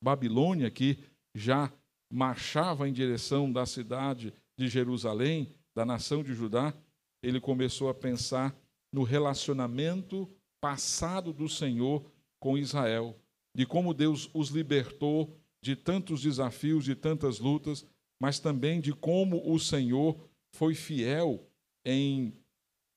Babilônia, 0.00 0.70
que 0.70 0.96
já 1.34 1.72
marchava 2.12 2.86
em 2.86 2.92
direção 2.92 3.50
da 3.50 3.64
cidade 3.64 4.34
de 4.54 4.68
Jerusalém, 4.68 5.50
da 5.74 5.86
nação 5.86 6.22
de 6.22 6.34
Judá, 6.34 6.74
ele 7.22 7.40
começou 7.40 7.88
a 7.88 7.94
pensar 7.94 8.54
no 8.92 9.02
relacionamento 9.02 10.28
passado 10.60 11.32
do 11.32 11.48
Senhor 11.48 12.04
com 12.38 12.58
Israel, 12.58 13.18
de 13.56 13.64
como 13.64 13.94
Deus 13.94 14.28
os 14.34 14.50
libertou 14.50 15.34
de 15.62 15.74
tantos 15.74 16.20
desafios, 16.20 16.84
de 16.84 16.94
tantas 16.94 17.38
lutas, 17.38 17.86
mas 18.20 18.38
também 18.38 18.80
de 18.80 18.92
como 18.92 19.50
o 19.50 19.58
Senhor 19.58 20.28
foi 20.50 20.74
fiel 20.74 21.48
em 21.84 22.36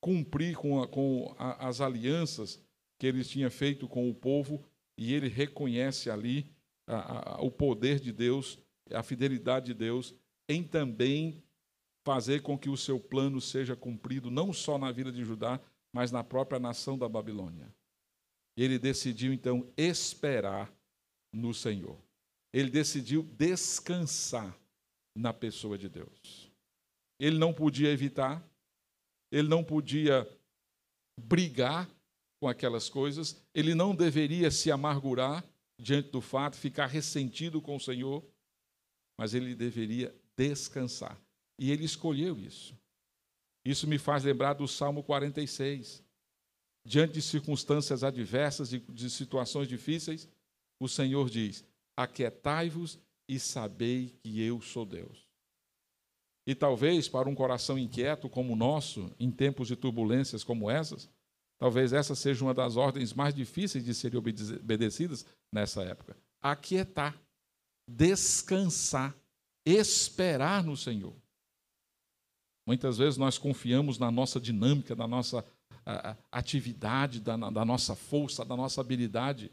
cumprir 0.02 0.58
com, 0.58 0.82
a, 0.82 0.88
com 0.88 1.34
a, 1.38 1.68
as 1.68 1.80
alianças 1.80 2.62
que 3.00 3.08
ele 3.08 3.24
tinha 3.24 3.50
feito 3.50 3.88
com 3.88 4.10
o 4.10 4.14
povo, 4.14 4.64
e 4.98 5.14
ele 5.14 5.30
reconhece 5.30 6.10
ali 6.10 6.52
a, 6.88 7.42
o 7.42 7.50
poder 7.50 8.00
de 8.00 8.12
Deus, 8.12 8.60
a 8.92 9.04
fidelidade 9.04 9.68
de 9.68 9.74
Deus, 9.74 10.14
em 10.48 10.64
também 10.64 11.44
fazer 12.06 12.42
com 12.42 12.58
que 12.58 12.70
o 12.70 12.78
seu 12.78 13.00
plano 13.00 13.42
seja 13.42 13.76
cumprido, 13.76 14.30
não 14.30 14.54
só 14.54 14.78
na 14.78 14.92
vida 14.92 15.12
de 15.12 15.24
Judá, 15.24 15.60
mas 15.92 16.12
na 16.12 16.24
própria 16.24 16.60
nação 16.60 16.98
da 16.98 17.10
Babilônia. 17.10 17.74
Ele 18.56 18.78
decidiu 18.78 19.34
então 19.34 19.68
esperar 19.76 20.72
no 21.34 21.54
Senhor. 21.54 21.98
Ele 22.54 22.70
decidiu 22.70 23.24
descansar 23.24 24.56
na 25.16 25.34
pessoa 25.34 25.78
de 25.78 25.90
Deus. 25.90 26.52
Ele 27.20 27.38
não 27.38 27.54
podia 27.54 27.90
evitar, 27.90 28.46
ele 29.32 29.48
não 29.48 29.64
podia 29.64 30.30
brigar 31.20 31.90
com 32.40 32.48
aquelas 32.48 32.90
coisas, 32.90 33.42
ele 33.54 33.74
não 33.74 33.96
deveria 33.96 34.52
se 34.52 34.70
amargurar 34.70 35.44
diante 35.82 36.12
do 36.12 36.22
fato, 36.22 36.58
ficar 36.58 36.88
ressentido 36.88 37.62
com 37.62 37.76
o 37.76 37.80
Senhor, 37.80 38.24
mas 39.18 39.34
ele 39.34 39.56
deveria 39.56 40.16
descansar. 40.36 41.20
E 41.58 41.72
ele 41.72 41.86
escolheu 41.86 42.38
isso. 42.38 42.78
Isso 43.64 43.88
me 43.88 43.98
faz 43.98 44.24
lembrar 44.24 44.54
do 44.54 44.68
Salmo 44.68 45.04
46. 45.04 46.04
Diante 46.86 47.14
de 47.14 47.22
circunstâncias 47.22 48.04
adversas, 48.04 48.70
de, 48.70 48.80
de 48.80 49.10
situações 49.10 49.68
difíceis, 49.68 50.30
o 50.80 50.88
Senhor 50.88 51.30
diz: 51.30 51.66
Aquietai-vos 51.98 53.00
e 53.28 53.40
sabei 53.40 54.20
que 54.22 54.42
eu 54.42 54.62
sou 54.62 54.86
Deus. 54.86 55.26
E 56.48 56.54
talvez 56.54 57.10
para 57.10 57.28
um 57.28 57.34
coração 57.34 57.78
inquieto 57.78 58.30
como 58.30 58.54
o 58.54 58.56
nosso, 58.56 59.12
em 59.20 59.32
tempos 59.32 59.68
de 59.68 59.76
turbulências 59.76 60.44
como 60.44 60.70
essas, 60.70 61.10
talvez 61.58 61.92
essa 61.92 62.14
seja 62.14 62.46
uma 62.46 62.54
das 62.54 62.78
ordens 62.78 63.14
mais 63.14 63.34
difíceis 63.34 63.84
de 63.84 63.96
serem 63.96 64.20
obedecidas 64.20 65.26
nessa 65.52 65.82
época. 65.82 66.16
Aquietar, 66.40 67.20
descansar, 67.88 69.16
esperar 69.66 70.64
no 70.64 70.76
Senhor. 70.76 71.16
Muitas 72.66 72.98
vezes 72.98 73.18
nós 73.18 73.38
confiamos 73.38 74.00
na 74.00 74.10
nossa 74.10 74.40
dinâmica, 74.40 74.96
na 74.96 75.08
nossa 75.08 75.46
atividade, 76.32 77.20
da, 77.20 77.38
da 77.38 77.64
nossa 77.64 77.96
força, 77.96 78.44
da 78.44 78.56
nossa 78.56 78.82
habilidade. 78.82 79.52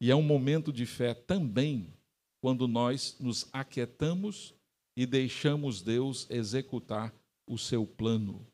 E 0.00 0.10
é 0.10 0.14
um 0.14 0.22
momento 0.22 0.72
de 0.72 0.86
fé 0.86 1.14
também 1.14 1.92
quando 2.40 2.68
nós 2.68 3.16
nos 3.18 3.48
aquietamos 3.52 4.54
e 4.96 5.04
deixamos 5.04 5.82
Deus 5.82 6.26
executar 6.30 7.12
o 7.46 7.58
seu 7.58 7.86
plano. 7.86 8.46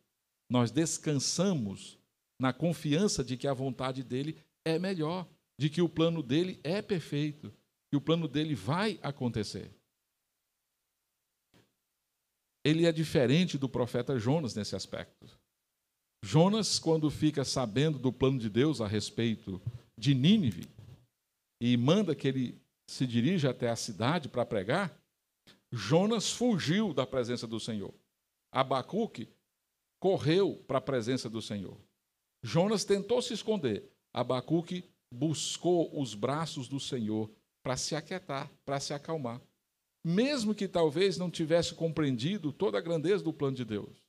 Nós 0.49 0.71
descansamos 0.71 1.99
na 2.39 2.53
confiança 2.53 3.23
de 3.23 3.37
que 3.37 3.47
a 3.47 3.55
vontade 3.55 4.03
dele 4.03 4.37
é 4.65 4.79
melhor, 4.79 5.29
de 5.59 5.69
que 5.69 5.83
o 5.83 5.89
plano 5.89 6.23
dele 6.23 6.59
é 6.65 6.81
perfeito, 6.81 7.53
que 7.93 7.97
o 7.97 8.01
plano 8.01 8.27
dele 8.27 8.55
vai 8.55 8.99
acontecer. 9.03 9.71
Ele 12.65 12.87
é 12.87 12.93
diferente 12.93 13.59
do 13.59 13.69
profeta 13.69 14.19
Jonas 14.19 14.55
nesse 14.55 14.75
aspecto. 14.75 15.29
Jonas, 16.25 16.79
quando 16.79 17.11
fica 17.11 17.45
sabendo 17.45 17.99
do 17.99 18.11
plano 18.11 18.39
de 18.39 18.49
Deus 18.49 18.81
a 18.81 18.87
respeito 18.87 19.61
de 19.99 20.15
Nínive, 20.15 20.71
e 21.61 21.77
manda 21.77 22.15
que 22.17 22.27
ele 22.27 22.63
se 22.89 23.07
dirige 23.07 23.47
até 23.47 23.69
a 23.69 23.77
cidade 23.77 24.27
para 24.27 24.47
pregar, 24.47 24.99
Jonas 25.71 26.33
fugiu 26.33 26.95
da 26.95 27.07
presença 27.07 27.47
do 27.47 27.61
Senhor. 27.61 27.93
Abacuque 28.51 29.29
correu 30.01 30.57
para 30.67 30.79
a 30.79 30.81
presença 30.83 31.29
do 31.29 31.43
Senhor. 31.43 31.79
Jonas 32.43 32.87
tentou 32.87 33.21
se 33.21 33.35
esconder. 33.35 33.93
Abacuque 34.15 34.83
buscou 35.13 36.01
os 36.01 36.15
braços 36.15 36.69
do 36.69 36.81
Senhor 36.81 37.31
para 37.63 37.77
se 37.77 37.95
aquietar, 37.95 38.51
para 38.65 38.81
se 38.81 38.93
acalmar. 38.93 39.41
Mesmo 40.05 40.55
que 40.55 40.67
talvez 40.67 41.17
não 41.17 41.31
tivesse 41.31 41.75
compreendido 41.75 42.53
toda 42.53 42.79
a 42.79 42.81
grandeza 42.81 43.23
do 43.23 43.33
plano 43.33 43.57
de 43.57 43.65
Deus. 43.65 44.03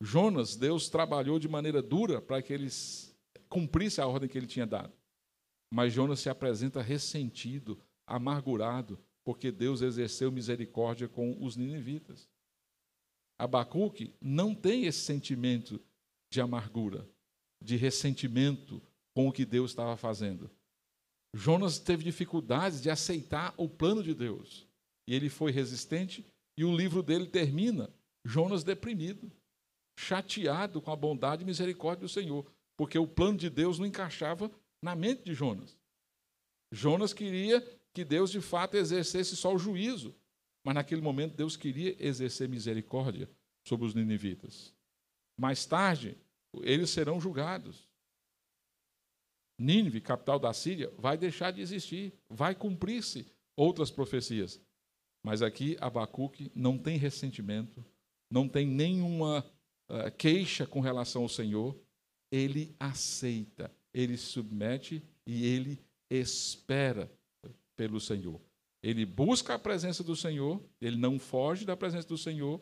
Jonas, 0.00 0.56
Deus 0.56 0.88
trabalhou 0.88 1.38
de 1.38 1.48
maneira 1.48 1.82
dura 1.82 2.20
para 2.20 2.40
que 2.42 2.52
eles 2.52 3.16
cumprissem 3.48 4.02
a 4.02 4.06
ordem 4.06 4.28
que 4.28 4.38
ele 4.38 4.46
tinha 4.46 4.66
dado. 4.66 4.92
Mas 5.72 5.92
Jonas 5.92 6.20
se 6.20 6.28
apresenta 6.28 6.82
ressentido, 6.82 7.80
amargurado, 8.06 8.98
porque 9.24 9.50
Deus 9.50 9.80
exerceu 9.80 10.30
misericórdia 10.30 11.08
com 11.08 11.36
os 11.42 11.56
ninivitas. 11.56 12.28
Abacuque 13.38 14.14
não 14.20 14.54
tem 14.54 14.86
esse 14.86 15.00
sentimento 15.00 15.80
de 16.30 16.40
amargura, 16.40 17.08
de 17.60 17.76
ressentimento 17.76 18.82
com 19.14 19.28
o 19.28 19.32
que 19.32 19.44
Deus 19.44 19.70
estava 19.70 19.96
fazendo. 19.96 20.50
Jonas 21.34 21.78
teve 21.78 22.04
dificuldades 22.04 22.80
de 22.80 22.90
aceitar 22.90 23.54
o 23.56 23.68
plano 23.68 24.02
de 24.02 24.14
Deus. 24.14 24.66
E 25.06 25.14
ele 25.14 25.28
foi 25.28 25.50
resistente, 25.50 26.26
e 26.56 26.64
o 26.64 26.76
livro 26.76 27.02
dele 27.02 27.26
termina 27.26 27.92
Jonas 28.24 28.62
deprimido 28.62 29.30
chateado 29.98 30.80
com 30.80 30.90
a 30.90 30.96
bondade 30.96 31.42
e 31.42 31.46
misericórdia 31.46 32.06
do 32.06 32.08
Senhor, 32.08 32.50
porque 32.76 32.98
o 32.98 33.06
plano 33.06 33.38
de 33.38 33.50
Deus 33.50 33.78
não 33.78 33.86
encaixava 33.86 34.50
na 34.82 34.94
mente 34.94 35.22
de 35.22 35.34
Jonas. 35.34 35.78
Jonas 36.72 37.12
queria 37.12 37.60
que 37.92 38.04
Deus 38.04 38.30
de 38.30 38.40
fato 38.40 38.76
exercesse 38.76 39.36
só 39.36 39.54
o 39.54 39.58
juízo, 39.58 40.14
mas 40.64 40.74
naquele 40.74 41.02
momento 41.02 41.36
Deus 41.36 41.56
queria 41.56 41.94
exercer 42.04 42.48
misericórdia 42.48 43.30
sobre 43.66 43.86
os 43.86 43.94
ninivitas. 43.94 44.74
Mais 45.38 45.66
tarde, 45.66 46.16
eles 46.62 46.90
serão 46.90 47.20
julgados. 47.20 47.88
Nínive, 49.62 50.00
capital 50.00 50.38
da 50.38 50.52
Síria, 50.52 50.92
vai 50.98 51.16
deixar 51.16 51.52
de 51.52 51.60
existir, 51.60 52.12
vai 52.28 52.54
cumprir-se 52.54 53.26
outras 53.56 53.90
profecias. 53.90 54.60
Mas 55.24 55.40
aqui 55.40 55.76
Abacuque 55.80 56.50
não 56.54 56.76
tem 56.76 56.98
ressentimento, 56.98 57.84
não 58.28 58.48
tem 58.48 58.66
nenhuma 58.66 59.46
uh, 59.88 60.10
queixa 60.18 60.66
com 60.66 60.80
relação 60.80 61.22
ao 61.22 61.28
Senhor, 61.28 61.78
ele 62.30 62.74
aceita, 62.80 63.70
ele 63.94 64.16
submete 64.16 65.02
e 65.24 65.46
ele 65.46 65.78
espera 66.10 67.10
pelo 67.76 68.00
Senhor. 68.00 68.40
Ele 68.82 69.06
busca 69.06 69.54
a 69.54 69.58
presença 69.58 70.02
do 70.02 70.16
Senhor, 70.16 70.60
ele 70.80 70.96
não 70.96 71.20
foge 71.20 71.64
da 71.64 71.76
presença 71.76 72.08
do 72.08 72.18
Senhor, 72.18 72.60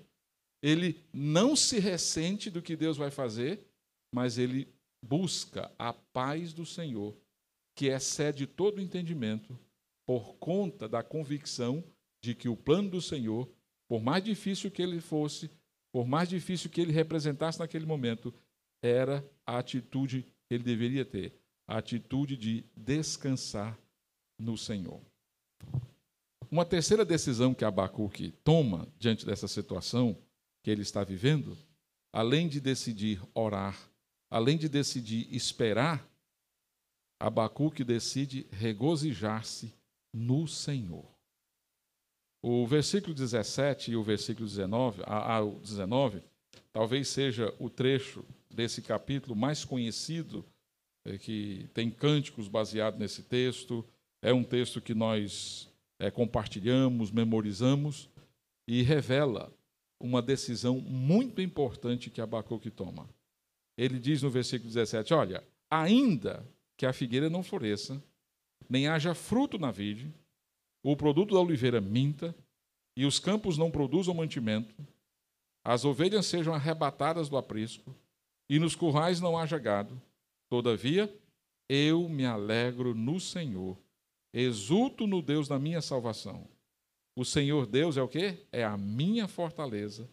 ele 0.62 1.02
não 1.14 1.56
se 1.56 1.78
ressente 1.78 2.50
do 2.50 2.60
que 2.60 2.76
Deus 2.76 2.98
vai 2.98 3.10
fazer, 3.10 3.66
mas 4.14 4.36
ele 4.36 4.68
busca 5.02 5.70
a 5.78 5.92
paz 5.92 6.52
do 6.52 6.66
Senhor, 6.66 7.16
que 7.74 7.86
excede 7.86 8.46
todo 8.46 8.80
entendimento, 8.80 9.58
por 10.06 10.34
conta 10.36 10.88
da 10.88 11.02
convicção 11.02 11.84
de 12.22 12.34
que 12.34 12.48
o 12.48 12.56
plano 12.56 12.90
do 12.90 13.00
Senhor, 13.00 13.48
por 13.88 14.02
mais 14.02 14.22
difícil 14.22 14.70
que 14.70 14.82
ele 14.82 15.00
fosse, 15.00 15.50
por 15.92 16.06
mais 16.06 16.28
difícil 16.28 16.70
que 16.70 16.80
ele 16.80 16.92
representasse 16.92 17.58
naquele 17.58 17.86
momento, 17.86 18.34
era 18.82 19.24
a 19.46 19.58
atitude 19.58 20.22
que 20.46 20.54
ele 20.54 20.64
deveria 20.64 21.04
ter, 21.04 21.34
a 21.66 21.78
atitude 21.78 22.36
de 22.36 22.64
descansar 22.76 23.78
no 24.38 24.56
Senhor. 24.56 25.00
Uma 26.50 26.64
terceira 26.64 27.04
decisão 27.04 27.54
que 27.54 27.64
Abacuque 27.64 28.32
toma 28.42 28.88
diante 28.98 29.24
dessa 29.24 29.46
situação 29.46 30.16
que 30.62 30.70
ele 30.70 30.82
está 30.82 31.04
vivendo, 31.04 31.56
além 32.12 32.48
de 32.48 32.60
decidir 32.60 33.20
orar, 33.32 33.89
além 34.30 34.56
de 34.56 34.68
decidir 34.68 35.26
esperar, 35.34 36.08
Abacuque 37.18 37.84
decide 37.84 38.46
regozijar-se 38.50 39.74
no 40.12 40.46
Senhor. 40.46 41.04
O 42.42 42.66
versículo 42.66 43.12
17 43.12 43.90
e 43.90 43.96
o 43.96 44.02
versículo 44.02 44.46
19, 44.46 45.02
a, 45.04 45.36
a, 45.36 45.44
19 45.44 46.22
talvez 46.72 47.08
seja 47.08 47.54
o 47.58 47.68
trecho 47.68 48.24
desse 48.48 48.80
capítulo 48.80 49.36
mais 49.36 49.64
conhecido, 49.64 50.44
é, 51.04 51.18
que 51.18 51.68
tem 51.74 51.90
cânticos 51.90 52.48
baseados 52.48 52.98
nesse 52.98 53.22
texto. 53.22 53.84
É 54.22 54.32
um 54.32 54.44
texto 54.44 54.80
que 54.80 54.94
nós 54.94 55.68
é, 55.98 56.10
compartilhamos, 56.10 57.10
memorizamos 57.10 58.08
e 58.66 58.82
revela 58.82 59.52
uma 60.00 60.22
decisão 60.22 60.80
muito 60.80 61.42
importante 61.42 62.08
que 62.08 62.22
Abacuque 62.22 62.70
toma. 62.70 63.06
Ele 63.80 63.98
diz 63.98 64.22
no 64.22 64.28
versículo 64.28 64.68
17: 64.68 65.14
Olha, 65.14 65.42
ainda 65.70 66.46
que 66.76 66.84
a 66.84 66.92
figueira 66.92 67.30
não 67.30 67.42
floresça, 67.42 68.02
nem 68.68 68.86
haja 68.86 69.14
fruto 69.14 69.58
na 69.58 69.70
vide, 69.70 70.12
o 70.82 70.94
produto 70.94 71.32
da 71.32 71.40
oliveira 71.40 71.80
minta, 71.80 72.36
e 72.94 73.06
os 73.06 73.18
campos 73.18 73.56
não 73.56 73.70
produzam 73.70 74.12
mantimento, 74.12 74.74
as 75.64 75.86
ovelhas 75.86 76.26
sejam 76.26 76.52
arrebatadas 76.52 77.30
do 77.30 77.38
aprisco, 77.38 77.96
e 78.50 78.58
nos 78.58 78.76
currais 78.76 79.18
não 79.18 79.38
haja 79.38 79.56
gado. 79.56 79.98
Todavia, 80.50 81.10
eu 81.66 82.06
me 82.06 82.26
alegro 82.26 82.94
no 82.94 83.18
Senhor, 83.18 83.78
exulto 84.30 85.06
no 85.06 85.22
Deus 85.22 85.48
da 85.48 85.58
minha 85.58 85.80
salvação. 85.80 86.46
O 87.16 87.24
Senhor 87.24 87.64
Deus 87.64 87.96
é 87.96 88.02
o 88.02 88.08
quê? 88.08 88.44
É 88.52 88.62
a 88.62 88.76
minha 88.76 89.26
fortaleza, 89.26 90.06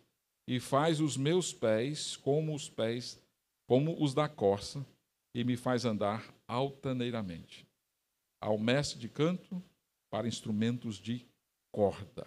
e 0.48 0.58
faz 0.58 1.02
os 1.02 1.18
meus 1.18 1.52
pés 1.52 2.16
como 2.16 2.56
os 2.56 2.70
pés, 2.70 3.20
como 3.68 4.02
os 4.02 4.14
da 4.14 4.30
corça, 4.30 4.86
e 5.36 5.44
me 5.44 5.56
faz 5.56 5.86
andar 5.86 6.34
altaneiramente. 6.48 7.68
Ao 8.42 8.58
mestre 8.58 8.98
de 8.98 9.08
canto, 9.08 9.62
para 10.10 10.28
instrumentos 10.28 10.98
de 10.98 11.28
corda. 11.72 12.26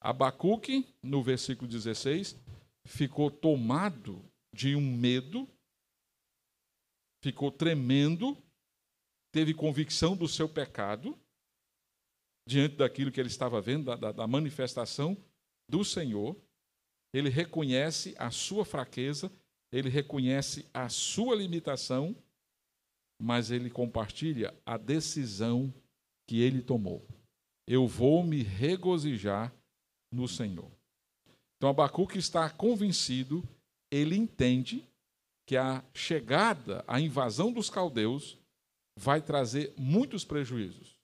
Abacuque, 0.00 0.86
no 1.02 1.22
versículo 1.22 1.68
16, 1.68 2.36
ficou 2.86 3.30
tomado 3.30 4.24
de 4.52 4.74
um 4.74 4.96
medo, 4.96 5.48
ficou 7.22 7.50
tremendo, 7.50 8.36
teve 9.32 9.54
convicção 9.54 10.16
do 10.16 10.26
seu 10.26 10.48
pecado, 10.48 11.18
diante 12.48 12.76
daquilo 12.76 13.12
que 13.12 13.20
ele 13.20 13.28
estava 13.28 13.60
vendo, 13.60 13.96
da, 13.96 14.12
da 14.12 14.26
manifestação 14.26 15.16
do 15.68 15.84
Senhor. 15.84 16.36
Ele 17.14 17.28
reconhece 17.28 18.14
a 18.18 18.30
sua 18.30 18.64
fraqueza, 18.64 19.30
ele 19.72 19.88
reconhece 19.88 20.68
a 20.72 20.88
sua 20.90 21.34
limitação, 21.34 22.14
mas 23.20 23.50
ele 23.50 23.70
compartilha 23.70 24.54
a 24.66 24.76
decisão 24.76 25.72
que 26.28 26.40
ele 26.40 26.60
tomou. 26.60 27.06
Eu 27.66 27.88
vou 27.88 28.22
me 28.22 28.42
regozijar 28.42 29.52
no 30.12 30.28
Senhor. 30.28 30.70
Então 31.56 31.70
Abacuque 31.70 32.18
está 32.18 32.50
convencido, 32.50 33.42
ele 33.90 34.16
entende 34.16 34.86
que 35.46 35.56
a 35.56 35.82
chegada, 35.94 36.84
a 36.86 37.00
invasão 37.00 37.52
dos 37.52 37.70
caldeus 37.70 38.38
vai 38.98 39.22
trazer 39.22 39.72
muitos 39.76 40.24
prejuízos. 40.24 40.98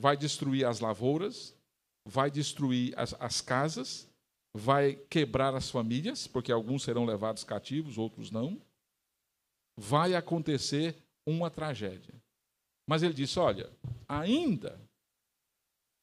Vai 0.00 0.16
destruir 0.16 0.64
as 0.64 0.80
lavouras, 0.80 1.56
vai 2.06 2.30
destruir 2.30 2.96
as, 2.96 3.14
as 3.14 3.40
casas, 3.40 4.07
vai 4.54 4.96
quebrar 4.96 5.54
as 5.54 5.70
famílias, 5.70 6.26
porque 6.26 6.52
alguns 6.52 6.82
serão 6.82 7.04
levados 7.04 7.44
cativos, 7.44 7.98
outros 7.98 8.30
não. 8.30 8.60
Vai 9.76 10.14
acontecer 10.14 10.96
uma 11.26 11.50
tragédia. 11.50 12.14
Mas 12.88 13.02
ele 13.02 13.14
disse: 13.14 13.38
olha, 13.38 13.70
ainda 14.08 14.80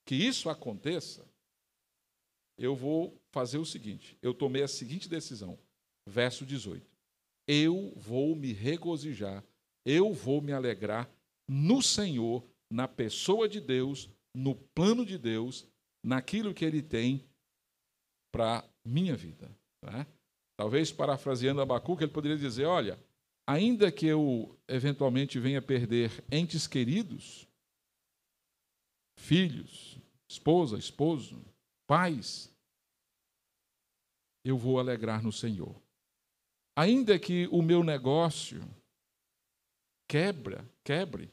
que 0.05 0.15
isso 0.15 0.49
aconteça, 0.49 1.27
eu 2.58 2.75
vou 2.75 3.19
fazer 3.31 3.58
o 3.58 3.65
seguinte: 3.65 4.17
eu 4.21 4.34
tomei 4.34 4.63
a 4.63 4.67
seguinte 4.67 5.10
decisão. 5.10 5.58
Verso 6.08 6.45
18: 6.45 6.86
Eu 7.47 7.91
vou 7.95 8.36
me 8.36 8.53
regozijar, 8.53 9.43
eu 9.86 10.13
vou 10.13 10.41
me 10.41 10.51
alegrar 10.51 11.10
no 11.47 11.81
Senhor, 11.81 12.47
na 12.71 12.88
pessoa 12.88 13.49
de 13.49 13.60
Deus, 13.60 14.10
no 14.34 14.55
plano 14.55 15.05
de 15.05 15.17
Deus, 15.17 15.67
naquilo 16.03 16.53
que 16.53 16.63
Ele 16.63 16.81
tem 16.81 17.25
para 18.36 18.69
minha 18.84 19.15
vida. 19.15 19.50
Né? 19.82 20.06
Talvez 20.58 20.91
parafraseando 20.91 21.62
Abacuque, 21.62 22.04
ele 22.04 22.12
poderia 22.12 22.38
dizer: 22.38 22.65
olha, 22.65 23.00
ainda 23.48 23.89
que 23.89 24.06
eu 24.06 24.60
eventualmente 24.67 25.39
venha 25.39 25.62
perder 25.62 26.12
entes 26.30 26.67
queridos, 26.67 27.48
filhos, 29.17 29.98
esposa, 30.30 30.78
esposo, 30.78 31.41
pais, 31.88 32.54
eu 34.43 34.58
vou 34.58 34.82
alegrar 34.82 35.24
no 35.24 35.32
Senhor. 35.32 35.82
Ainda 36.78 37.17
que 37.17 37.48
o 37.54 37.62
meu 37.62 37.86
negócio 37.86 38.62
quebra, 40.10 40.69
quebre, 40.84 41.32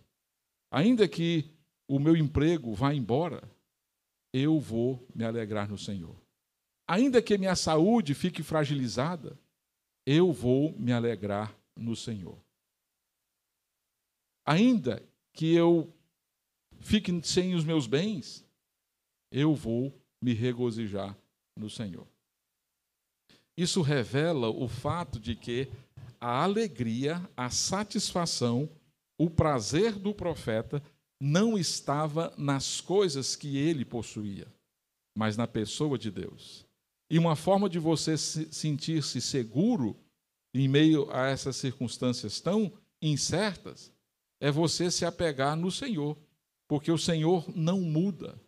ainda 0.70 1.08
que 1.08 1.50
o 1.88 1.98
meu 1.98 2.16
emprego 2.16 2.72
vá 2.74 2.94
embora, 2.94 3.42
eu 4.32 4.60
vou 4.60 5.04
me 5.12 5.24
alegrar 5.24 5.68
no 5.68 5.76
Senhor. 5.76 6.21
Ainda 6.86 7.22
que 7.22 7.38
minha 7.38 7.56
saúde 7.56 8.14
fique 8.14 8.42
fragilizada, 8.42 9.38
eu 10.04 10.32
vou 10.32 10.76
me 10.78 10.92
alegrar 10.92 11.56
no 11.76 11.94
Senhor. 11.94 12.38
Ainda 14.44 15.02
que 15.32 15.54
eu 15.54 15.92
fique 16.80 17.12
sem 17.22 17.54
os 17.54 17.64
meus 17.64 17.86
bens, 17.86 18.44
eu 19.30 19.54
vou 19.54 19.92
me 20.20 20.32
regozijar 20.32 21.16
no 21.56 21.70
Senhor. 21.70 22.06
isso 23.56 23.82
revela 23.82 24.48
o 24.48 24.66
fato 24.66 25.20
de 25.20 25.36
que 25.36 25.70
a 26.20 26.42
alegria, 26.42 27.20
a 27.36 27.50
satisfação, 27.50 28.68
o 29.18 29.28
prazer 29.28 29.92
do 29.98 30.14
profeta 30.14 30.82
não 31.20 31.56
estava 31.58 32.32
nas 32.36 32.80
coisas 32.80 33.36
que 33.36 33.56
ele 33.56 33.84
possuía, 33.84 34.46
mas 35.16 35.36
na 35.36 35.46
pessoa 35.46 35.98
de 35.98 36.10
Deus. 36.10 36.66
E 37.12 37.18
uma 37.18 37.36
forma 37.36 37.68
de 37.68 37.78
você 37.78 38.16
se 38.16 38.50
sentir-se 38.50 39.20
seguro 39.20 39.94
em 40.54 40.66
meio 40.66 41.10
a 41.10 41.26
essas 41.26 41.56
circunstâncias 41.56 42.40
tão 42.40 42.72
incertas 43.02 43.92
é 44.40 44.50
você 44.50 44.90
se 44.90 45.04
apegar 45.04 45.54
no 45.54 45.70
Senhor, 45.70 46.16
porque 46.66 46.90
o 46.90 46.96
Senhor 46.96 47.44
não 47.54 47.82
muda. 47.82 48.40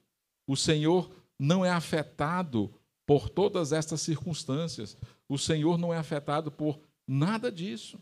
O 0.47 0.57
Senhor 0.57 1.15
não 1.39 1.63
é 1.63 1.69
afetado 1.69 2.73
por 3.05 3.29
todas 3.29 3.71
estas 3.71 4.01
circunstâncias. 4.01 4.97
O 5.29 5.37
Senhor 5.37 5.77
não 5.77 5.93
é 5.93 5.99
afetado 5.99 6.51
por 6.51 6.81
nada 7.07 7.53
disso. 7.53 8.01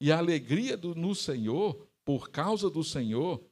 E 0.00 0.12
a 0.12 0.18
alegria 0.18 0.76
do, 0.76 0.94
no 0.94 1.16
Senhor, 1.16 1.84
por 2.04 2.30
causa 2.30 2.70
do 2.70 2.84
Senhor, 2.84 3.44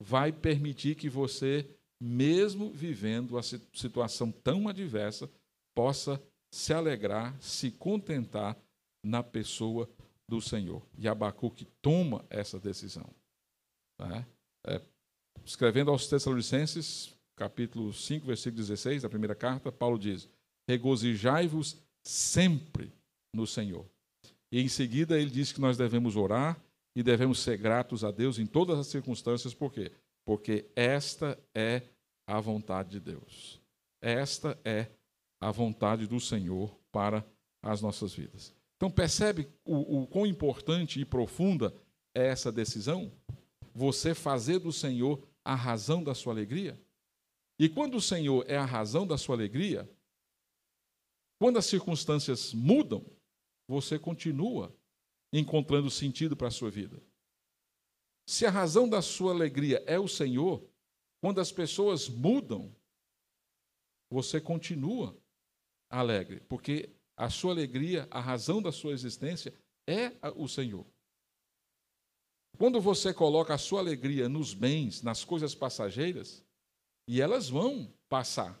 vai 0.00 0.32
permitir 0.32 0.94
que 0.94 1.10
você, 1.10 1.68
mesmo 2.00 2.72
vivendo 2.72 3.36
a 3.36 3.42
situação 3.42 4.32
tão 4.32 4.66
adversa, 4.66 5.30
possa 5.74 6.22
se 6.52 6.72
alegrar, 6.72 7.36
se 7.40 7.70
contentar 7.70 8.56
na 9.04 9.22
pessoa 9.22 9.88
do 10.28 10.40
Senhor. 10.40 10.82
E 10.96 11.08
Abacuque 11.08 11.66
toma 11.80 12.24
essa 12.30 12.58
decisão. 12.58 13.08
Né? 14.00 14.26
É, 14.66 14.80
escrevendo 15.44 15.90
aos 15.90 16.06
Tessalonicenses, 16.06 17.14
capítulo 17.36 17.92
5, 17.92 18.26
versículo 18.26 18.56
16, 18.56 19.02
da 19.02 19.08
primeira 19.08 19.34
carta, 19.34 19.72
Paulo 19.72 19.98
diz: 19.98 20.28
Regozijai-vos 20.68 21.76
sempre 22.06 22.92
no 23.34 23.46
Senhor. 23.46 23.86
E 24.52 24.60
em 24.60 24.68
seguida 24.68 25.18
ele 25.18 25.30
diz 25.30 25.52
que 25.52 25.60
nós 25.60 25.78
devemos 25.78 26.16
orar 26.16 26.62
e 26.94 27.02
devemos 27.02 27.40
ser 27.40 27.56
gratos 27.56 28.04
a 28.04 28.10
Deus 28.10 28.38
em 28.38 28.46
todas 28.46 28.78
as 28.78 28.86
circunstâncias, 28.86 29.54
por 29.54 29.72
quê? 29.72 29.90
Porque 30.26 30.66
esta 30.76 31.38
é 31.54 31.82
a 32.26 32.38
vontade 32.38 32.90
de 32.90 33.00
Deus. 33.00 33.60
Esta 34.00 34.58
é 34.64 34.88
a 35.42 35.50
vontade 35.50 36.06
do 36.06 36.20
Senhor 36.20 36.72
para 36.92 37.26
as 37.60 37.82
nossas 37.82 38.14
vidas. 38.14 38.54
Então, 38.76 38.88
percebe 38.88 39.48
o, 39.64 40.02
o 40.02 40.06
quão 40.06 40.24
importante 40.24 41.00
e 41.00 41.04
profunda 41.04 41.74
é 42.14 42.28
essa 42.28 42.52
decisão? 42.52 43.12
Você 43.74 44.14
fazer 44.14 44.60
do 44.60 44.72
Senhor 44.72 45.20
a 45.44 45.56
razão 45.56 46.02
da 46.04 46.14
sua 46.14 46.32
alegria? 46.32 46.80
E 47.58 47.68
quando 47.68 47.96
o 47.96 48.00
Senhor 48.00 48.44
é 48.48 48.56
a 48.56 48.64
razão 48.64 49.04
da 49.04 49.18
sua 49.18 49.34
alegria, 49.34 49.90
quando 51.40 51.58
as 51.58 51.66
circunstâncias 51.66 52.54
mudam, 52.54 53.04
você 53.66 53.98
continua 53.98 54.72
encontrando 55.32 55.90
sentido 55.90 56.36
para 56.36 56.48
a 56.48 56.52
sua 56.52 56.70
vida. 56.70 57.02
Se 58.28 58.46
a 58.46 58.50
razão 58.50 58.88
da 58.88 59.02
sua 59.02 59.32
alegria 59.32 59.82
é 59.86 59.98
o 59.98 60.06
Senhor, 60.06 60.64
quando 61.20 61.40
as 61.40 61.50
pessoas 61.50 62.08
mudam, 62.08 62.72
você 64.08 64.40
continua 64.40 65.20
alegre, 65.92 66.40
porque 66.48 66.90
a 67.16 67.28
sua 67.28 67.52
alegria, 67.52 68.08
a 68.10 68.18
razão 68.18 68.62
da 68.62 68.72
sua 68.72 68.92
existência 68.92 69.54
é 69.86 70.12
o 70.34 70.48
Senhor. 70.48 70.86
Quando 72.58 72.80
você 72.80 73.12
coloca 73.12 73.54
a 73.54 73.58
sua 73.58 73.80
alegria 73.80 74.28
nos 74.28 74.54
bens, 74.54 75.02
nas 75.02 75.24
coisas 75.24 75.54
passageiras, 75.54 76.44
e 77.08 77.20
elas 77.20 77.48
vão 77.48 77.92
passar. 78.08 78.58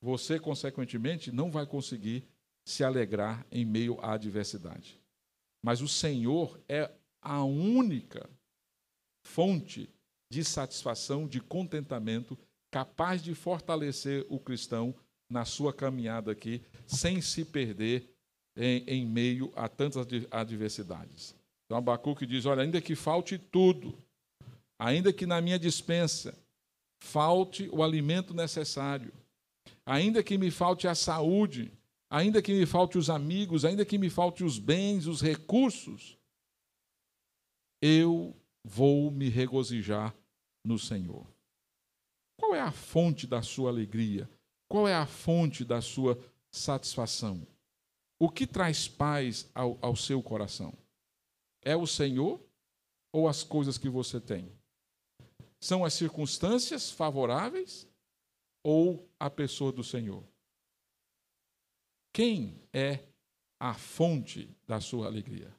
Você, 0.00 0.38
consequentemente, 0.38 1.32
não 1.32 1.50
vai 1.50 1.66
conseguir 1.66 2.26
se 2.66 2.84
alegrar 2.84 3.46
em 3.50 3.64
meio 3.64 4.00
à 4.00 4.12
adversidade. 4.12 5.00
Mas 5.62 5.80
o 5.80 5.88
Senhor 5.88 6.62
é 6.68 6.90
a 7.20 7.42
única 7.42 8.30
fonte 9.26 9.92
de 10.30 10.44
satisfação, 10.44 11.26
de 11.26 11.40
contentamento, 11.40 12.38
capaz 12.70 13.22
de 13.22 13.34
fortalecer 13.34 14.24
o 14.28 14.38
cristão 14.38 14.94
na 15.30 15.44
sua 15.44 15.72
caminhada 15.72 16.32
aqui, 16.32 16.62
sem 16.86 17.20
se 17.20 17.44
perder 17.44 18.08
em, 18.56 18.84
em 18.86 19.06
meio 19.06 19.52
a 19.54 19.68
tantas 19.68 20.06
adversidades. 20.30 21.34
Então, 21.66 21.76
Abacuque 21.76 22.26
diz: 22.26 22.46
Olha, 22.46 22.62
ainda 22.62 22.80
que 22.80 22.94
falte 22.94 23.38
tudo, 23.38 23.96
ainda 24.78 25.12
que 25.12 25.26
na 25.26 25.40
minha 25.40 25.58
dispensa 25.58 26.36
falte 27.00 27.68
o 27.70 27.82
alimento 27.82 28.34
necessário, 28.34 29.12
ainda 29.84 30.22
que 30.22 30.38
me 30.38 30.50
falte 30.50 30.88
a 30.88 30.94
saúde, 30.94 31.70
ainda 32.10 32.40
que 32.40 32.52
me 32.52 32.66
falte 32.66 32.96
os 32.96 33.10
amigos, 33.10 33.64
ainda 33.64 33.84
que 33.84 33.98
me 33.98 34.10
falte 34.10 34.42
os 34.42 34.58
bens, 34.58 35.06
os 35.06 35.20
recursos, 35.20 36.18
eu 37.80 38.34
vou 38.64 39.10
me 39.10 39.28
regozijar 39.28 40.14
no 40.64 40.78
Senhor. 40.78 41.26
Qual 42.36 42.54
é 42.54 42.60
a 42.60 42.72
fonte 42.72 43.26
da 43.26 43.42
sua 43.42 43.70
alegria? 43.70 44.28
Qual 44.68 44.86
é 44.86 44.94
a 44.94 45.06
fonte 45.06 45.64
da 45.64 45.80
sua 45.80 46.18
satisfação? 46.50 47.46
O 48.18 48.28
que 48.28 48.46
traz 48.46 48.86
paz 48.86 49.48
ao, 49.54 49.78
ao 49.80 49.96
seu 49.96 50.22
coração? 50.22 50.76
É 51.62 51.74
o 51.74 51.86
Senhor 51.86 52.40
ou 53.12 53.28
as 53.28 53.42
coisas 53.42 53.78
que 53.78 53.88
você 53.88 54.20
tem? 54.20 54.52
São 55.60 55.84
as 55.84 55.94
circunstâncias 55.94 56.90
favoráveis 56.90 57.88
ou 58.62 59.08
a 59.18 59.30
pessoa 59.30 59.72
do 59.72 59.82
Senhor? 59.82 60.24
Quem 62.12 62.60
é 62.72 63.04
a 63.60 63.74
fonte 63.74 64.54
da 64.66 64.80
sua 64.80 65.06
alegria? 65.06 65.54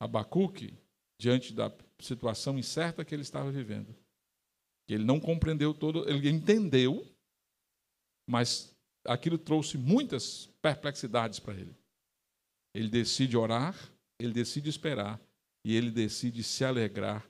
Abacuque, 0.00 0.76
diante 1.18 1.54
da 1.54 1.72
situação 2.00 2.58
incerta 2.58 3.04
que 3.04 3.14
ele 3.14 3.22
estava 3.22 3.50
vivendo, 3.50 3.94
que 4.86 4.94
ele 4.94 5.04
não 5.04 5.18
compreendeu 5.18 5.72
todo, 5.72 6.08
ele 6.08 6.28
entendeu, 6.28 7.06
mas 8.28 8.74
aquilo 9.04 9.38
trouxe 9.38 9.78
muitas 9.78 10.46
perplexidades 10.60 11.38
para 11.38 11.54
ele. 11.54 11.74
Ele 12.74 12.88
decide 12.88 13.36
orar, 13.36 13.74
ele 14.18 14.32
decide 14.32 14.68
esperar 14.68 15.20
e 15.64 15.74
ele 15.74 15.90
decide 15.90 16.42
se 16.42 16.64
alegrar 16.64 17.26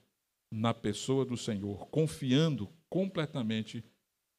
na 0.51 0.73
pessoa 0.73 1.25
do 1.25 1.37
Senhor, 1.37 1.87
confiando 1.87 2.69
completamente 2.89 3.83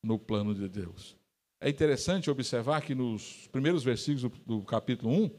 no 0.03 0.19
plano 0.19 0.55
de 0.55 0.69
Deus. 0.69 1.17
É 1.61 1.69
interessante 1.69 2.31
observar 2.31 2.83
que 2.83 2.95
nos 2.95 3.49
primeiros 3.49 3.83
versículos 3.83 4.23
do, 4.23 4.59
do 4.59 4.65
capítulo 4.65 5.13
1, 5.13 5.31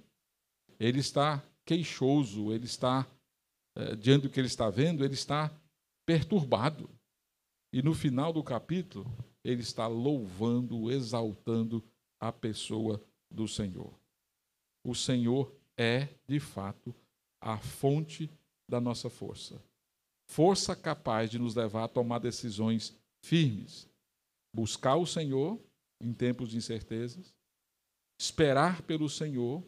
ele 0.80 1.00
está 1.00 1.44
queixoso, 1.66 2.52
ele 2.52 2.66
está, 2.66 3.08
é, 3.76 3.96
diante 3.96 4.24
do 4.24 4.30
que 4.30 4.40
ele 4.40 4.48
está 4.48 4.70
vendo, 4.70 5.04
ele 5.04 5.14
está 5.14 5.52
perturbado. 6.06 6.90
E 7.72 7.82
no 7.82 7.94
final 7.94 8.34
do 8.34 8.44
capítulo, 8.44 9.06
ele 9.50 9.62
está 9.62 9.88
louvando, 9.88 10.92
exaltando 10.92 11.84
a 12.20 12.32
pessoa 12.32 13.04
do 13.30 13.48
Senhor. 13.48 13.94
O 14.86 14.94
Senhor 14.94 15.54
é, 15.78 16.10
de 16.28 16.40
fato, 16.40 16.94
a 17.42 17.58
fonte 17.58 18.30
da 18.70 18.80
nossa 18.80 19.10
força 19.10 19.62
força 20.30 20.76
capaz 20.76 21.30
de 21.30 21.40
nos 21.40 21.56
levar 21.56 21.86
a 21.86 21.88
tomar 21.88 22.20
decisões 22.20 22.96
firmes. 23.26 23.90
Buscar 24.56 24.96
o 24.96 25.06
Senhor 25.06 25.60
em 26.02 26.14
tempos 26.14 26.50
de 26.50 26.58
incertezas, 26.58 27.34
esperar 28.20 28.82
pelo 28.84 29.10
Senhor, 29.10 29.64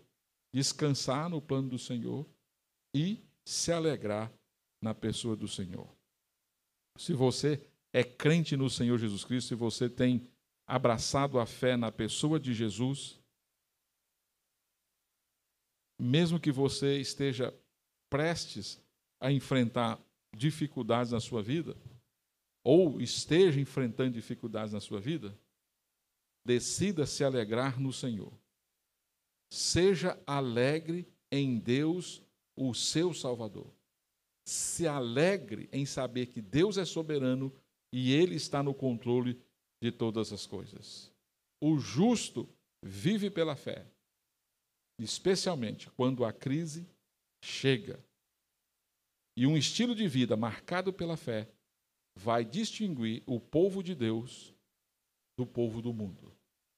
descansar 0.54 1.30
no 1.30 1.41
plano 1.41 1.70
do 1.70 1.80
Senhor 1.80 2.26
e 2.96 3.20
se 3.46 3.72
alegrar 3.72 4.32
na 4.82 4.94
pessoa 4.94 5.36
do 5.36 5.48
Senhor. 5.48 5.89
Se 6.98 7.13
você 7.13 7.65
é 7.94 8.04
crente 8.04 8.56
no 8.56 8.70
Senhor 8.70 8.98
Jesus 8.98 9.24
Cristo, 9.24 9.50
se 9.50 9.56
você 9.56 9.90
tem 9.90 10.28
abraçado 10.66 11.40
a 11.40 11.46
fé 11.46 11.76
na 11.76 11.92
pessoa 11.92 12.40
de 12.40 12.54
Jesus, 12.54 13.20
mesmo 16.00 16.40
que 16.40 16.52
você 16.52 17.00
esteja 17.00 17.54
prestes 18.10 18.82
a 19.20 19.32
enfrentar 19.32 20.00
dificuldades 20.36 21.12
na 21.12 21.20
sua 21.20 21.44
vida, 21.44 21.76
ou 22.64 23.02
esteja 23.02 23.60
enfrentando 23.60 24.12
dificuldades 24.12 24.74
na 24.74 24.80
sua 24.80 25.00
vida, 25.00 25.38
decida 26.46 27.06
se 27.06 27.24
alegrar 27.24 27.80
no 27.80 27.92
Senhor. 27.92 28.32
Seja 29.52 30.18
alegre 30.26 31.08
em 31.32 31.60
Deus, 31.60 32.24
o 32.56 32.74
seu 32.74 33.14
Salvador. 33.14 33.72
Se 34.46 34.88
alegre 34.88 35.70
em 35.72 35.86
saber 35.86 36.28
que 36.28 36.42
Deus 36.42 36.78
é 36.78 36.86
soberano 36.86 37.54
e 37.94 38.14
Ele 38.14 38.36
está 38.36 38.62
no 38.64 38.74
controle 38.74 39.42
de 39.82 39.92
todas 39.92 40.32
as 40.32 40.46
coisas. 40.46 41.12
O 41.62 41.78
justo 41.78 42.48
vive 42.84 43.30
pela 43.30 43.56
fé, 43.56 43.86
especialmente 45.00 45.90
quando 45.92 46.26
a 46.26 46.32
crise 46.32 46.88
chega 47.44 48.04
e 49.36 49.48
um 49.48 49.58
estilo 49.58 49.96
de 49.96 50.08
vida 50.08 50.36
marcado 50.36 50.92
pela 50.92 51.16
fé 51.16 51.50
vai 52.18 52.44
distinguir 52.44 53.24
o 53.26 53.40
povo 53.40 53.82
de 53.82 53.96
Deus 53.96 54.54
do 55.38 55.46
povo 55.46 55.82
do 55.82 55.94
mundo. 55.94 56.32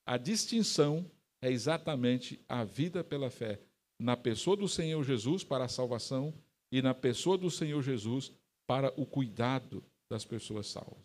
A 0.06 0.18
distinção 0.18 1.10
é 1.42 1.52
exatamente 1.52 2.40
a 2.48 2.64
vida 2.64 3.04
pela 3.04 3.30
fé 3.30 3.60
na 4.00 4.16
pessoa 4.16 4.56
do 4.56 4.68
Senhor 4.68 5.04
Jesus 5.04 5.44
para 5.44 5.66
a 5.66 5.70
salvação 5.70 6.34
e 6.72 6.82
na 6.82 6.94
pessoa 6.94 7.38
do 7.38 7.50
Senhor 7.50 7.82
Jesus 7.82 8.32
para 8.68 8.94
o 9.00 9.06
cuidado 9.06 9.84
das 10.14 10.24
pessoas 10.24 10.68
salvas. 10.68 11.04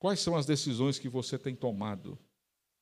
Quais 0.00 0.18
são 0.18 0.36
as 0.36 0.44
decisões 0.44 0.98
que 0.98 1.08
você 1.08 1.38
tem 1.38 1.54
tomado 1.54 2.18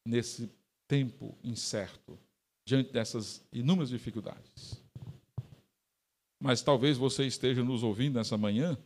nesse 0.07 0.51
tempo 0.89 1.39
incerto, 1.45 2.19
diante 2.67 2.91
dessas 2.91 3.47
inúmeras 3.53 3.91
dificuldades? 3.91 4.83
Mas 6.43 6.63
talvez 6.63 6.97
você 6.97 7.27
esteja 7.27 7.63
nos 7.63 7.83
ouvindo 7.83 8.15
nessa 8.15 8.39
manhã 8.39 8.77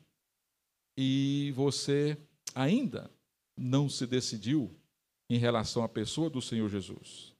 e 0.98 1.52
você 1.54 2.18
ainda 2.54 3.08
não 3.56 3.88
se 3.88 4.04
decidiu 4.04 4.74
em 5.30 5.38
relação 5.38 5.84
à 5.84 5.88
pessoa 5.88 6.28
do 6.28 6.42
Senhor 6.42 6.68
Jesus. 6.68 7.32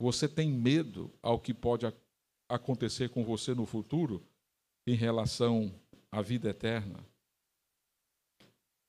Você 0.00 0.26
tem 0.26 0.50
medo 0.50 1.12
ao 1.22 1.38
que 1.38 1.52
pode 1.52 1.86
acontecer 2.48 3.10
com 3.10 3.22
você 3.22 3.54
no 3.54 3.66
futuro 3.66 4.26
em 4.86 4.94
relação 4.94 5.72
à 6.10 6.22
vida 6.22 6.48
eterna. 6.48 7.04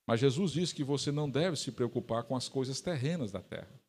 Mas 0.09 0.21
Jesus 0.21 0.53
diz 0.53 0.73
que 0.73 0.83
você 0.83 1.11
não 1.11 1.29
deve 1.29 1.55
se 1.55 1.71
preocupar 1.71 2.23
com 2.23 2.35
as 2.35 2.49
coisas 2.49 2.81
terrenas 2.81 3.31
da 3.31 3.43
terra. 3.43 3.79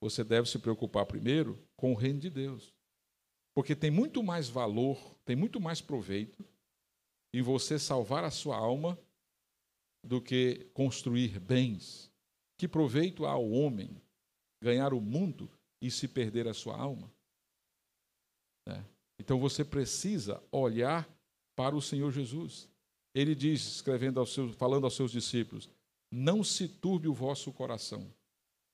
Você 0.00 0.22
deve 0.22 0.48
se 0.48 0.56
preocupar 0.56 1.04
primeiro 1.04 1.60
com 1.74 1.90
o 1.90 1.96
reino 1.96 2.20
de 2.20 2.30
Deus. 2.30 2.72
Porque 3.52 3.74
tem 3.74 3.90
muito 3.90 4.22
mais 4.22 4.48
valor, 4.48 4.96
tem 5.24 5.34
muito 5.34 5.60
mais 5.60 5.80
proveito 5.80 6.46
em 7.34 7.42
você 7.42 7.76
salvar 7.76 8.22
a 8.22 8.30
sua 8.30 8.56
alma 8.56 8.96
do 10.06 10.22
que 10.22 10.70
construir 10.74 11.40
bens. 11.40 12.08
Que 12.56 12.68
proveito 12.68 13.26
há 13.26 13.32
ao 13.32 13.50
homem 13.50 14.00
ganhar 14.62 14.94
o 14.94 15.00
mundo 15.00 15.50
e 15.80 15.90
se 15.90 16.06
perder 16.06 16.46
a 16.46 16.54
sua 16.54 16.78
alma? 16.78 17.12
É. 18.68 18.80
Então 19.18 19.40
você 19.40 19.64
precisa 19.64 20.40
olhar 20.52 21.12
para 21.56 21.74
o 21.74 21.82
Senhor 21.82 22.12
Jesus. 22.12 22.70
Ele 23.14 23.34
diz, 23.34 23.60
escrevendo 23.66 24.18
aos 24.18 24.32
seus, 24.32 24.54
falando 24.56 24.84
aos 24.84 24.94
seus 24.94 25.10
discípulos: 25.10 25.68
Não 26.10 26.42
se 26.42 26.68
turbe 26.68 27.08
o 27.08 27.14
vosso 27.14 27.52
coração. 27.52 28.12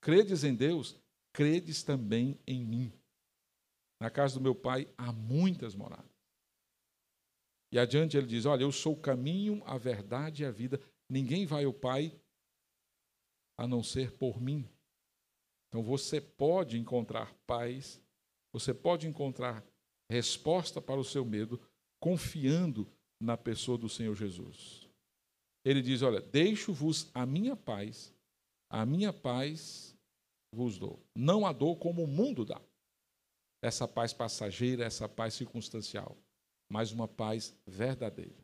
Credes 0.01 0.43
em 0.43 0.55
Deus, 0.55 0.95
credes 1.33 1.83
também 1.83 2.39
em 2.47 2.63
mim. 2.63 2.93
Na 3.99 4.09
casa 4.09 4.35
do 4.35 4.41
meu 4.41 4.55
pai 4.55 4.87
há 4.97 5.11
muitas 5.11 5.75
moradas. 5.75 6.09
E 7.71 7.77
adiante 7.77 8.17
ele 8.17 8.27
diz: 8.27 8.45
Olha, 8.45 8.63
eu 8.63 8.71
sou 8.71 8.93
o 8.93 9.01
caminho, 9.01 9.61
a 9.65 9.77
verdade 9.77 10.43
e 10.43 10.45
a 10.45 10.51
vida. 10.51 10.79
Ninguém 11.09 11.45
vai 11.45 11.65
ao 11.65 11.73
Pai 11.73 12.13
a 13.57 13.67
não 13.67 13.83
ser 13.83 14.11
por 14.11 14.39
mim. 14.39 14.69
Então 15.67 15.83
você 15.83 16.21
pode 16.21 16.77
encontrar 16.77 17.33
paz, 17.45 18.01
você 18.53 18.73
pode 18.73 19.07
encontrar 19.07 19.65
resposta 20.09 20.81
para 20.81 20.99
o 20.99 21.03
seu 21.03 21.25
medo 21.25 21.59
confiando 21.99 22.89
na 23.21 23.35
pessoa 23.35 23.77
do 23.77 23.89
Senhor 23.89 24.15
Jesus. 24.15 24.87
Ele 25.63 25.81
diz: 25.81 26.01
Olha, 26.01 26.21
deixo-vos 26.21 27.09
a 27.13 27.25
minha 27.25 27.55
paz, 27.55 28.13
a 28.69 28.85
minha 28.85 29.11
paz 29.11 29.95
vos 30.53 30.77
dou. 30.77 31.03
Não 31.15 31.45
a 31.45 31.51
dou 31.51 31.75
como 31.75 32.03
o 32.03 32.07
mundo 32.07 32.45
dá. 32.45 32.61
Essa 33.61 33.87
paz 33.87 34.13
passageira, 34.13 34.85
essa 34.85 35.09
paz 35.09 35.33
circunstancial, 35.33 36.17
mas 36.71 36.91
uma 36.91 37.07
paz 37.07 37.53
verdadeira. 37.67 38.37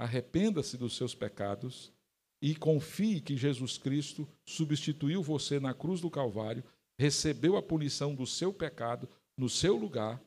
Arrependa-se 0.00 0.76
dos 0.76 0.96
seus 0.96 1.14
pecados 1.14 1.92
e 2.42 2.56
confie 2.56 3.20
que 3.20 3.36
Jesus 3.36 3.78
Cristo 3.78 4.26
substituiu 4.48 5.22
você 5.22 5.60
na 5.60 5.74
cruz 5.74 6.00
do 6.00 6.10
Calvário, 6.10 6.64
recebeu 6.98 7.56
a 7.56 7.62
punição 7.62 8.14
do 8.14 8.26
seu 8.26 8.52
pecado 8.52 9.08
no 9.36 9.48
seu 9.48 9.76
lugar 9.76 10.20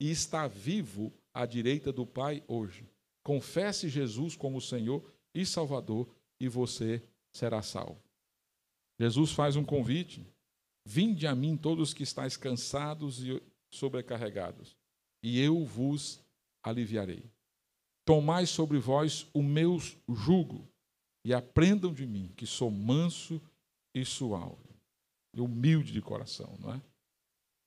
e 0.00 0.10
está 0.10 0.46
vivo 0.46 1.12
à 1.34 1.46
direita 1.46 1.92
do 1.92 2.06
Pai 2.06 2.44
hoje. 2.46 2.88
Confesse 3.28 3.90
Jesus 3.90 4.34
como 4.34 4.58
Senhor 4.58 5.04
e 5.34 5.44
Salvador 5.44 6.08
e 6.40 6.48
você 6.48 7.06
será 7.30 7.60
salvo. 7.60 8.02
Jesus 8.98 9.32
faz 9.32 9.54
um 9.54 9.62
convite: 9.62 10.26
Vinde 10.82 11.26
a 11.26 11.34
mim 11.34 11.54
todos 11.54 11.92
que 11.92 12.02
estáis 12.02 12.38
cansados 12.38 13.22
e 13.22 13.42
sobrecarregados, 13.70 14.74
e 15.22 15.38
eu 15.38 15.62
vos 15.66 16.24
aliviarei. 16.62 17.22
Tomai 18.06 18.46
sobre 18.46 18.78
vós 18.78 19.26
o 19.34 19.42
meu 19.42 19.76
jugo 20.08 20.66
e 21.22 21.34
aprendam 21.34 21.92
de 21.92 22.06
mim, 22.06 22.32
que 22.34 22.46
sou 22.46 22.70
manso 22.70 23.42
e 23.94 24.06
suave, 24.06 24.74
e 25.36 25.40
humilde 25.42 25.92
de 25.92 26.00
coração, 26.00 26.56
não 26.58 26.72
é? 26.72 26.82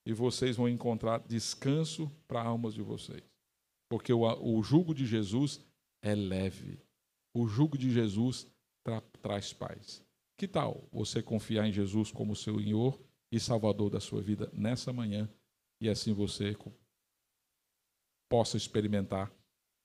E 0.07 0.11
vocês 0.11 0.57
vão 0.57 0.67
encontrar 0.67 1.19
descanso 1.19 2.11
para 2.27 2.41
almas 2.41 2.73
de 2.73 2.81
vocês. 2.81 3.30
Porque 3.91 4.13
o, 4.13 4.21
o 4.21 4.63
jugo 4.63 4.95
de 4.95 5.05
Jesus 5.05 5.59
é 6.01 6.15
leve. 6.15 6.79
O 7.35 7.45
jugo 7.45 7.77
de 7.77 7.91
Jesus 7.91 8.47
tra, 8.85 9.01
traz 9.21 9.51
paz. 9.51 10.01
Que 10.37 10.47
tal 10.47 10.87
você 10.93 11.21
confiar 11.21 11.67
em 11.67 11.73
Jesus 11.73 12.09
como 12.09 12.33
seu 12.33 12.57
Senhor 12.57 12.97
e 13.29 13.37
Salvador 13.37 13.89
da 13.89 13.99
sua 13.99 14.21
vida 14.21 14.49
nessa 14.53 14.93
manhã 14.93 15.29
e 15.81 15.89
assim 15.89 16.13
você 16.13 16.55
possa 18.29 18.55
experimentar 18.55 19.29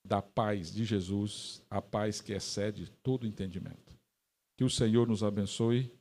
da 0.06 0.22
paz 0.22 0.72
de 0.72 0.84
Jesus, 0.84 1.60
a 1.68 1.82
paz 1.82 2.20
que 2.20 2.32
excede 2.32 2.88
todo 3.02 3.26
entendimento. 3.26 3.92
Que 4.56 4.62
o 4.62 4.70
Senhor 4.70 5.08
nos 5.08 5.24
abençoe 5.24 5.92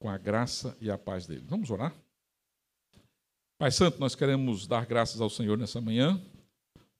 com 0.00 0.10
a 0.10 0.18
graça 0.18 0.76
e 0.80 0.90
a 0.90 0.98
paz 0.98 1.28
dele. 1.28 1.44
Vamos 1.46 1.70
orar? 1.70 1.94
Pai 3.56 3.70
Santo, 3.70 4.00
nós 4.00 4.16
queremos 4.16 4.66
dar 4.66 4.84
graças 4.84 5.20
ao 5.20 5.30
Senhor 5.30 5.56
nessa 5.56 5.80
manhã, 5.80 6.20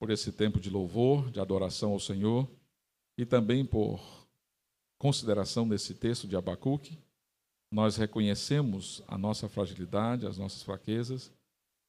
por 0.03 0.11
esse 0.11 0.33
tempo 0.33 0.59
de 0.59 0.69
louvor, 0.69 1.31
de 1.31 1.39
adoração 1.39 1.93
ao 1.93 2.01
Senhor, 2.01 2.51
e 3.17 3.25
também 3.25 3.65
por 3.65 4.03
consideração 4.99 5.65
nesse 5.65 5.95
texto 5.95 6.27
de 6.27 6.35
Abacuque. 6.35 6.99
Nós 7.73 7.97
reconhecemos 7.97 9.01
a 9.07 9.17
nossa 9.17 9.49
fragilidade, 9.49 10.27
as 10.27 10.37
nossas 10.37 10.61
fraquezas, 10.65 11.31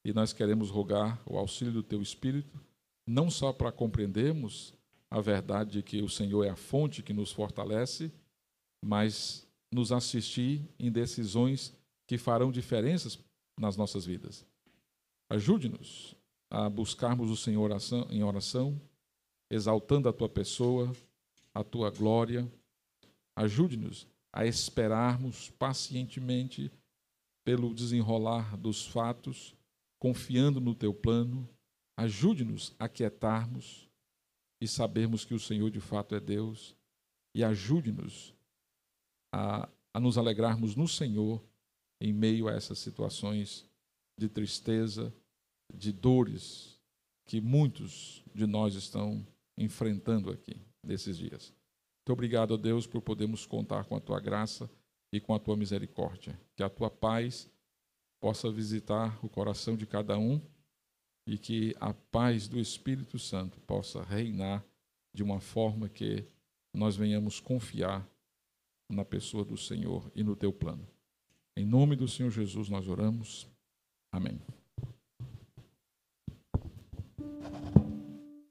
e 0.05 0.13
nós 0.13 0.31
queremos 0.31 0.69
rogar 0.69 1.19
o 1.25 1.39
auxílio 1.39 1.73
do 1.73 1.81
Teu 1.81 2.03
Espírito 2.03 2.63
não 3.09 3.31
só 3.31 3.51
para 3.51 3.71
compreendermos 3.71 4.75
a 5.09 5.19
verdade 5.19 5.71
de 5.71 5.81
que 5.81 6.03
o 6.03 6.07
Senhor 6.07 6.43
é 6.43 6.49
a 6.51 6.55
fonte 6.55 7.01
que 7.01 7.13
nos 7.13 7.31
fortalece, 7.31 8.13
mas 8.85 9.47
nos 9.73 9.91
assistir 9.91 10.61
em 10.77 10.91
decisões 10.91 11.73
que 12.07 12.19
farão 12.19 12.51
diferenças 12.51 13.17
nas 13.59 13.75
nossas 13.75 14.05
vidas. 14.05 14.45
Ajude-nos 15.31 16.15
a 16.53 16.69
buscarmos 16.69 17.31
o 17.31 17.35
Senhor 17.35 17.69
em 18.11 18.23
oração, 18.23 18.79
exaltando 19.49 20.07
a 20.07 20.13
tua 20.13 20.29
pessoa, 20.29 20.95
a 21.53 21.63
tua 21.63 21.89
glória. 21.89 22.49
Ajude-nos 23.35 24.07
a 24.31 24.45
esperarmos 24.45 25.49
pacientemente 25.49 26.71
pelo 27.43 27.73
desenrolar 27.73 28.55
dos 28.55 28.85
fatos, 28.85 29.55
confiando 29.99 30.61
no 30.61 30.75
teu 30.75 30.93
plano 30.93 31.49
Ajude-nos 31.95 32.73
a 32.79 32.89
quietarmos 32.89 33.87
e 34.59 34.67
sabermos 34.67 35.23
que 35.23 35.33
o 35.33 35.39
Senhor 35.39 35.69
de 35.69 35.79
fato 35.79 36.15
é 36.15 36.19
Deus. 36.19 36.75
E 37.35 37.43
ajude-nos 37.43 38.33
a, 39.31 39.69
a 39.93 39.99
nos 39.99 40.17
alegrarmos 40.17 40.75
no 40.75 40.87
Senhor 40.87 41.43
em 42.01 42.11
meio 42.11 42.47
a 42.47 42.53
essas 42.53 42.79
situações 42.79 43.65
de 44.17 44.27
tristeza, 44.27 45.13
de 45.71 45.91
dores 45.91 46.79
que 47.25 47.39
muitos 47.39 48.23
de 48.33 48.45
nós 48.45 48.75
estão 48.75 49.25
enfrentando 49.57 50.29
aqui 50.31 50.59
nesses 50.83 51.17
dias. 51.17 51.53
Muito 52.01 52.13
obrigado 52.13 52.53
a 52.53 52.57
Deus 52.57 52.85
por 52.85 53.01
podermos 53.01 53.45
contar 53.45 53.85
com 53.85 53.95
a 53.95 53.99
tua 53.99 54.19
graça 54.19 54.69
e 55.11 55.19
com 55.19 55.33
a 55.33 55.39
tua 55.39 55.55
misericórdia. 55.55 56.39
Que 56.55 56.63
a 56.63 56.69
tua 56.69 56.89
paz 56.89 57.49
possa 58.19 58.51
visitar 58.51 59.17
o 59.23 59.29
coração 59.29 59.75
de 59.77 59.85
cada 59.85 60.17
um 60.17 60.41
e 61.27 61.37
que 61.37 61.75
a 61.79 61.93
paz 61.93 62.47
do 62.47 62.59
Espírito 62.59 63.17
Santo 63.17 63.59
possa 63.61 64.03
reinar 64.03 64.65
de 65.13 65.23
uma 65.23 65.39
forma 65.39 65.87
que 65.87 66.25
nós 66.73 66.95
venhamos 66.95 67.39
confiar 67.39 68.07
na 68.89 69.05
pessoa 69.05 69.45
do 69.45 69.55
Senhor 69.55 70.11
e 70.15 70.23
no 70.23 70.35
teu 70.35 70.51
plano. 70.51 70.87
Em 71.55 71.65
nome 71.65 71.95
do 71.95 72.07
Senhor 72.07 72.31
Jesus 72.31 72.67
nós 72.67 72.87
oramos. 72.87 73.47
Amém. 74.11 74.41